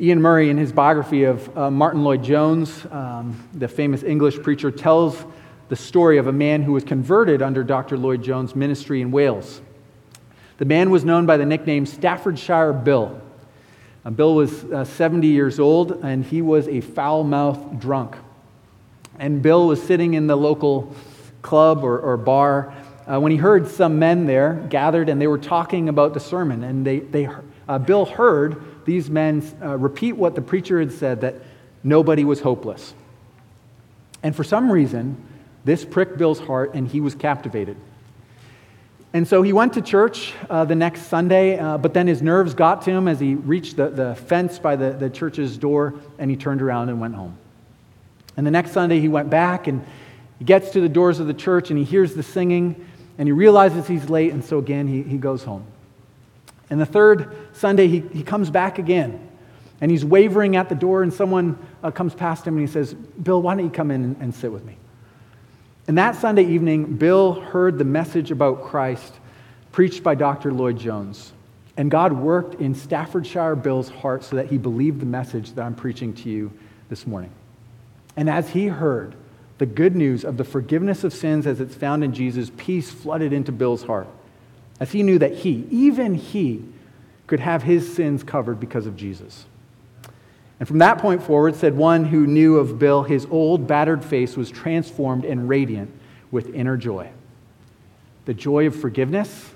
Iain 0.01 0.21
Murray, 0.21 0.49
in 0.49 0.57
his 0.57 0.71
biography 0.71 1.25
of 1.25 1.57
uh, 1.57 1.69
Martyn 1.69 2.05
Lloyd-Jones, 2.05 2.87
um, 2.89 3.45
the 3.53 3.67
famous 3.67 4.01
English 4.01 4.41
preacher, 4.41 4.71
tells 4.71 5.25
the 5.67 5.75
story 5.75 6.17
of 6.17 6.27
a 6.27 6.31
man 6.31 6.63
who 6.63 6.71
was 6.71 6.85
converted 6.85 7.41
under 7.41 7.65
Dr. 7.65 7.97
Lloyd-Jones' 7.97 8.55
ministry 8.55 9.01
in 9.01 9.11
Wales. 9.11 9.59
The 10.57 10.63
man 10.63 10.89
was 10.89 11.03
known 11.03 11.25
by 11.25 11.35
the 11.35 11.45
nickname 11.45 11.85
Staffordshire 11.85 12.71
Bill. 12.71 13.19
Uh, 14.05 14.11
Bill 14.11 14.35
was 14.35 14.63
uh, 14.63 14.85
70 14.85 15.27
years 15.27 15.59
old, 15.59 15.99
and 16.01 16.23
he 16.23 16.41
was 16.41 16.69
a 16.69 16.79
foul 16.79 17.25
mouthed 17.25 17.77
drunk. 17.81 18.15
And 19.19 19.41
Bill 19.41 19.67
was 19.67 19.83
sitting 19.83 20.13
in 20.13 20.27
the 20.27 20.37
local 20.37 20.95
club 21.41 21.83
or, 21.83 21.99
or 21.99 22.15
bar 22.15 22.73
uh, 23.07 23.19
when 23.19 23.31
he 23.31 23.37
heard 23.37 23.67
some 23.67 23.99
men 23.99 24.25
there 24.25 24.65
gathered 24.69 25.09
and 25.09 25.21
they 25.21 25.27
were 25.27 25.37
talking 25.37 25.89
about 25.89 26.13
the 26.13 26.19
sermon. 26.19 26.63
And 26.63 26.85
they, 26.85 26.99
they, 26.99 27.29
uh, 27.67 27.79
Bill 27.79 28.05
heard 28.05 28.85
these 28.85 29.09
men 29.09 29.43
uh, 29.61 29.77
repeat 29.77 30.13
what 30.13 30.35
the 30.35 30.41
preacher 30.41 30.79
had 30.79 30.91
said 30.91 31.21
that 31.21 31.35
nobody 31.83 32.23
was 32.23 32.41
hopeless. 32.41 32.93
And 34.23 34.35
for 34.35 34.43
some 34.43 34.71
reason, 34.71 35.17
this 35.65 35.85
pricked 35.85 36.17
Bill's 36.17 36.39
heart 36.39 36.73
and 36.73 36.87
he 36.87 36.99
was 36.99 37.13
captivated. 37.13 37.77
And 39.13 39.27
so 39.27 39.43
he 39.43 39.53
went 39.53 39.73
to 39.73 39.81
church 39.81 40.33
uh, 40.49 40.65
the 40.65 40.75
next 40.75 41.03
Sunday, 41.03 41.57
uh, 41.57 41.77
but 41.77 41.93
then 41.93 42.05
his 42.05 42.21
nerves 42.21 42.53
got 42.53 42.81
to 42.81 42.91
him 42.91 43.07
as 43.07 43.19
he 43.19 43.35
reached 43.35 43.77
the, 43.77 43.89
the 43.89 44.15
fence 44.15 44.59
by 44.59 44.75
the, 44.75 44.91
the 44.91 45.09
church's 45.09 45.57
door 45.57 45.93
and 46.17 46.29
he 46.29 46.35
turned 46.35 46.61
around 46.61 46.89
and 46.89 46.99
went 46.99 47.15
home. 47.15 47.37
And 48.35 48.45
the 48.45 48.51
next 48.51 48.71
Sunday 48.71 48.99
he 48.99 49.07
went 49.07 49.29
back 49.29 49.67
and 49.67 49.85
he 50.37 50.43
gets 50.43 50.71
to 50.71 50.81
the 50.81 50.89
doors 50.89 51.19
of 51.19 51.27
the 51.27 51.33
church 51.33 51.69
and 51.69 51.79
he 51.79 51.85
hears 51.85 52.13
the 52.13 52.23
singing 52.23 52.85
and 53.17 53.27
he 53.27 53.31
realizes 53.31 53.87
he's 53.87 54.09
late, 54.09 54.31
and 54.31 54.43
so 54.43 54.59
again 54.59 54.87
he, 54.87 55.03
he 55.03 55.17
goes 55.17 55.43
home. 55.43 55.65
And 56.69 56.79
the 56.79 56.85
third 56.85 57.35
Sunday, 57.53 57.87
he, 57.87 57.99
he 57.99 58.23
comes 58.23 58.49
back 58.49 58.79
again. 58.79 59.21
And 59.81 59.91
he's 59.91 60.05
wavering 60.05 60.55
at 60.55 60.69
the 60.69 60.75
door, 60.75 61.03
and 61.03 61.13
someone 61.13 61.59
uh, 61.83 61.91
comes 61.91 62.13
past 62.13 62.47
him 62.47 62.57
and 62.57 62.65
he 62.65 62.71
says, 62.71 62.93
Bill, 62.93 63.41
why 63.41 63.55
don't 63.55 63.65
you 63.65 63.71
come 63.71 63.91
in 63.91 64.03
and, 64.03 64.17
and 64.21 64.33
sit 64.33 64.51
with 64.51 64.63
me? 64.63 64.77
And 65.87 65.97
that 65.97 66.15
Sunday 66.15 66.45
evening, 66.45 66.95
Bill 66.95 67.33
heard 67.33 67.77
the 67.77 67.83
message 67.83 68.31
about 68.31 68.63
Christ 68.63 69.13
preached 69.71 70.01
by 70.01 70.15
Dr. 70.15 70.51
Lloyd-Jones. 70.51 71.33
And 71.77 71.91
God 71.91 72.13
worked 72.13 72.61
in 72.61 72.73
Staffordshire 72.73 73.55
Bill's 73.55 73.89
heart 73.89 74.23
so 74.23 74.37
that 74.37 74.47
he 74.47 74.57
believed 74.57 75.01
the 75.01 75.05
message 75.05 75.51
that 75.53 75.61
I'm 75.61 75.75
preaching 75.75 76.13
to 76.13 76.29
you 76.29 76.51
this 76.89 77.05
morning. 77.05 77.31
And 78.15 78.29
as 78.29 78.49
he 78.49 78.67
heard 78.67 79.13
the 79.57 79.65
good 79.65 79.95
news 79.95 80.25
of 80.25 80.37
the 80.37 80.43
forgiveness 80.43 81.03
of 81.03 81.13
sins 81.13 81.47
as 81.47 81.61
it's 81.61 81.75
found 81.75 82.03
in 82.03 82.13
Jesus, 82.13 82.51
peace 82.57 82.91
flooded 82.91 83.31
into 83.31 83.51
Bill's 83.51 83.83
heart 83.83 84.07
as 84.79 84.91
he 84.91 85.03
knew 85.03 85.17
that 85.19 85.33
he, 85.33 85.67
even 85.71 86.15
he, 86.15 86.63
could 87.27 87.39
have 87.39 87.63
his 87.63 87.95
sins 87.95 88.23
covered 88.23 88.59
because 88.59 88.85
of 88.85 88.95
Jesus. 88.95 89.45
And 90.59 90.67
from 90.67 90.77
that 90.79 90.99
point 90.99 91.23
forward, 91.23 91.55
said 91.55 91.75
one 91.75 92.05
who 92.05 92.27
knew 92.27 92.57
of 92.57 92.77
Bill, 92.77 93.03
his 93.03 93.25
old 93.31 93.67
battered 93.67 94.03
face 94.03 94.37
was 94.37 94.51
transformed 94.51 95.25
and 95.25 95.49
radiant 95.49 95.91
with 96.31 96.53
inner 96.53 96.77
joy. 96.77 97.09
The 98.25 98.33
joy 98.33 98.67
of 98.67 98.75
forgiveness, 98.75 99.51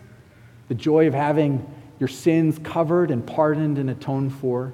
the 0.68 0.76
joy 0.76 1.08
of 1.08 1.14
having 1.14 1.66
your 2.00 2.10
sins 2.10 2.60
covered 2.64 3.12
and 3.12 3.26
pardoned 3.26 3.78
and 3.78 3.90
atoned 3.90 4.34
for, 4.34 4.74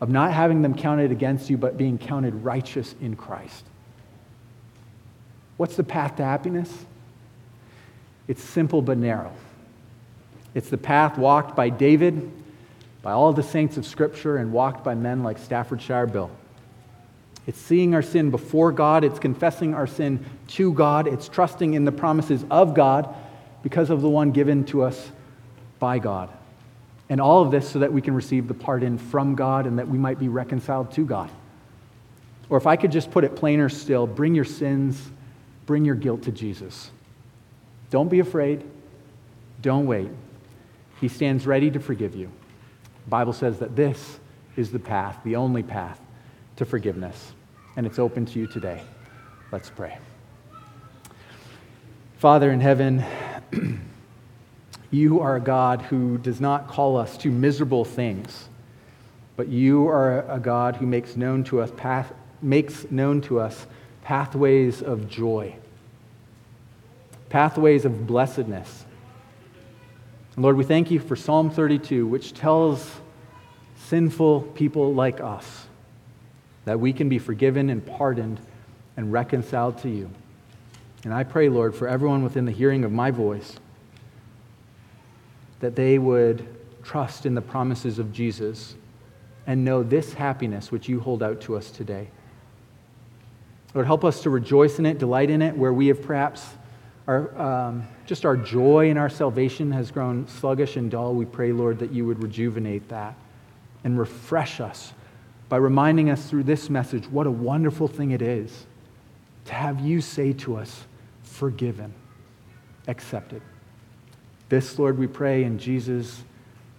of 0.00 0.08
not 0.08 0.32
having 0.32 0.62
them 0.62 0.74
counted 0.74 1.12
against 1.12 1.50
you, 1.50 1.56
but 1.56 1.76
being 1.76 1.98
counted 1.98 2.34
righteous 2.34 2.94
in 3.00 3.14
Christ. 3.14 3.64
What's 5.62 5.76
the 5.76 5.84
path 5.84 6.16
to 6.16 6.24
happiness? 6.24 6.68
It's 8.26 8.42
simple 8.42 8.82
but 8.82 8.98
narrow. 8.98 9.32
It's 10.56 10.68
the 10.68 10.76
path 10.76 11.16
walked 11.16 11.54
by 11.54 11.68
David, 11.68 12.32
by 13.00 13.12
all 13.12 13.32
the 13.32 13.44
saints 13.44 13.76
of 13.76 13.86
Scripture, 13.86 14.38
and 14.38 14.52
walked 14.52 14.82
by 14.82 14.96
men 14.96 15.22
like 15.22 15.38
Staffordshire 15.38 16.08
Bill. 16.08 16.32
It's 17.46 17.60
seeing 17.60 17.94
our 17.94 18.02
sin 18.02 18.32
before 18.32 18.72
God, 18.72 19.04
it's 19.04 19.20
confessing 19.20 19.72
our 19.72 19.86
sin 19.86 20.24
to 20.48 20.72
God, 20.72 21.06
it's 21.06 21.28
trusting 21.28 21.74
in 21.74 21.84
the 21.84 21.92
promises 21.92 22.44
of 22.50 22.74
God 22.74 23.14
because 23.62 23.90
of 23.90 24.02
the 24.02 24.08
one 24.08 24.32
given 24.32 24.64
to 24.64 24.82
us 24.82 25.12
by 25.78 26.00
God. 26.00 26.28
And 27.08 27.20
all 27.20 27.40
of 27.40 27.52
this 27.52 27.70
so 27.70 27.78
that 27.78 27.92
we 27.92 28.02
can 28.02 28.14
receive 28.14 28.48
the 28.48 28.54
pardon 28.54 28.98
from 28.98 29.36
God 29.36 29.68
and 29.68 29.78
that 29.78 29.86
we 29.86 29.96
might 29.96 30.18
be 30.18 30.26
reconciled 30.26 30.90
to 30.94 31.06
God. 31.06 31.30
Or 32.50 32.58
if 32.58 32.66
I 32.66 32.74
could 32.74 32.90
just 32.90 33.12
put 33.12 33.22
it 33.22 33.36
plainer 33.36 33.68
still, 33.68 34.08
bring 34.08 34.34
your 34.34 34.44
sins, 34.44 35.00
bring 35.66 35.84
your 35.84 35.94
guilt 35.94 36.22
to 36.22 36.32
Jesus. 36.32 36.90
Don't 37.90 38.08
be 38.08 38.20
afraid. 38.20 38.64
Don't 39.60 39.86
wait. 39.86 40.08
He 41.00 41.08
stands 41.08 41.46
ready 41.46 41.70
to 41.70 41.80
forgive 41.80 42.14
you. 42.14 42.30
The 43.04 43.10
Bible 43.10 43.32
says 43.32 43.58
that 43.58 43.76
this 43.76 44.20
is 44.56 44.70
the 44.70 44.78
path, 44.78 45.18
the 45.24 45.36
only 45.36 45.62
path 45.62 46.00
to 46.56 46.64
forgiveness, 46.64 47.32
and 47.76 47.86
it's 47.86 47.98
open 47.98 48.26
to 48.26 48.38
you 48.38 48.46
today. 48.46 48.82
Let's 49.50 49.70
pray. 49.70 49.98
Father 52.18 52.52
in 52.52 52.60
heaven, 52.60 53.04
you 54.90 55.20
are 55.20 55.36
a 55.36 55.40
God 55.40 55.82
who 55.82 56.18
does 56.18 56.40
not 56.40 56.68
call 56.68 56.96
us 56.96 57.16
to 57.18 57.30
miserable 57.30 57.84
things, 57.84 58.48
but 59.36 59.48
you 59.48 59.88
are 59.88 60.24
a 60.30 60.38
God 60.38 60.76
who 60.76 60.86
makes 60.86 61.16
known 61.16 61.42
to 61.44 61.60
us 61.60 61.72
path, 61.76 62.12
makes 62.40 62.90
known 62.90 63.20
to 63.22 63.40
us 63.40 63.66
pathways 64.02 64.82
of 64.82 65.08
joy, 65.08 65.56
pathways 67.28 67.84
of 67.84 68.06
blessedness, 68.06 68.84
Lord, 70.36 70.56
we 70.56 70.64
thank 70.64 70.90
you 70.90 70.98
for 70.98 71.14
Psalm 71.14 71.50
32, 71.50 72.06
which 72.06 72.32
tells 72.32 72.90
sinful 73.76 74.42
people 74.54 74.94
like 74.94 75.20
us 75.20 75.66
that 76.64 76.80
we 76.80 76.94
can 76.94 77.10
be 77.10 77.18
forgiven 77.18 77.68
and 77.68 77.84
pardoned 77.84 78.40
and 78.96 79.12
reconciled 79.12 79.78
to 79.78 79.90
you. 79.90 80.10
And 81.04 81.12
I 81.12 81.24
pray, 81.24 81.50
Lord, 81.50 81.74
for 81.74 81.86
everyone 81.86 82.22
within 82.22 82.46
the 82.46 82.52
hearing 82.52 82.84
of 82.84 82.92
my 82.92 83.10
voice, 83.10 83.56
that 85.60 85.76
they 85.76 85.98
would 85.98 86.46
trust 86.82 87.26
in 87.26 87.34
the 87.34 87.42
promises 87.42 87.98
of 87.98 88.12
Jesus 88.12 88.74
and 89.46 89.64
know 89.64 89.82
this 89.82 90.14
happiness 90.14 90.72
which 90.72 90.88
you 90.88 91.00
hold 91.00 91.22
out 91.22 91.42
to 91.42 91.56
us 91.56 91.70
today. 91.70 92.08
Lord, 93.74 93.86
help 93.86 94.04
us 94.04 94.22
to 94.22 94.30
rejoice 94.30 94.78
in 94.78 94.86
it, 94.86 94.98
delight 94.98 95.30
in 95.30 95.42
it, 95.42 95.56
where 95.56 95.72
we 95.72 95.86
have 95.88 96.02
perhaps 96.02 96.46
our, 97.06 97.36
um, 97.40 97.84
just 98.06 98.24
our 98.24 98.36
joy 98.36 98.90
in 98.90 98.96
our 98.96 99.08
salvation 99.08 99.72
has 99.72 99.90
grown 99.90 100.28
sluggish 100.28 100.76
and 100.76 100.90
dull. 100.90 101.14
We 101.14 101.24
pray, 101.24 101.52
Lord, 101.52 101.78
that 101.78 101.90
you 101.90 102.06
would 102.06 102.22
rejuvenate 102.22 102.88
that 102.90 103.14
and 103.84 103.98
refresh 103.98 104.60
us 104.60 104.92
by 105.48 105.56
reminding 105.56 106.10
us 106.10 106.28
through 106.28 106.44
this 106.44 106.70
message 106.70 107.08
what 107.08 107.26
a 107.26 107.30
wonderful 107.30 107.88
thing 107.88 108.12
it 108.12 108.22
is 108.22 108.66
to 109.46 109.54
have 109.54 109.80
you 109.80 110.00
say 110.00 110.32
to 110.32 110.56
us, 110.56 110.84
forgiven, 111.22 111.92
accepted. 112.86 113.42
This, 114.48 114.78
Lord, 114.78 114.98
we 114.98 115.06
pray 115.06 115.44
in 115.44 115.58
Jesus' 115.58 116.22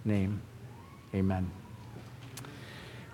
name. 0.04 0.40
Amen. 1.14 1.50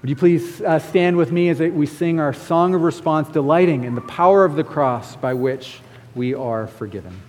Would 0.00 0.08
you 0.08 0.16
please 0.16 0.62
uh, 0.62 0.78
stand 0.78 1.18
with 1.18 1.30
me 1.30 1.50
as 1.50 1.60
we 1.60 1.84
sing 1.84 2.20
our 2.20 2.32
song 2.32 2.74
of 2.74 2.80
response, 2.80 3.28
delighting 3.28 3.84
in 3.84 3.94
the 3.94 4.00
power 4.00 4.46
of 4.46 4.54
the 4.54 4.64
cross 4.64 5.14
by 5.14 5.34
which 5.34 5.80
we 6.14 6.32
are 6.32 6.66
forgiven. 6.66 7.20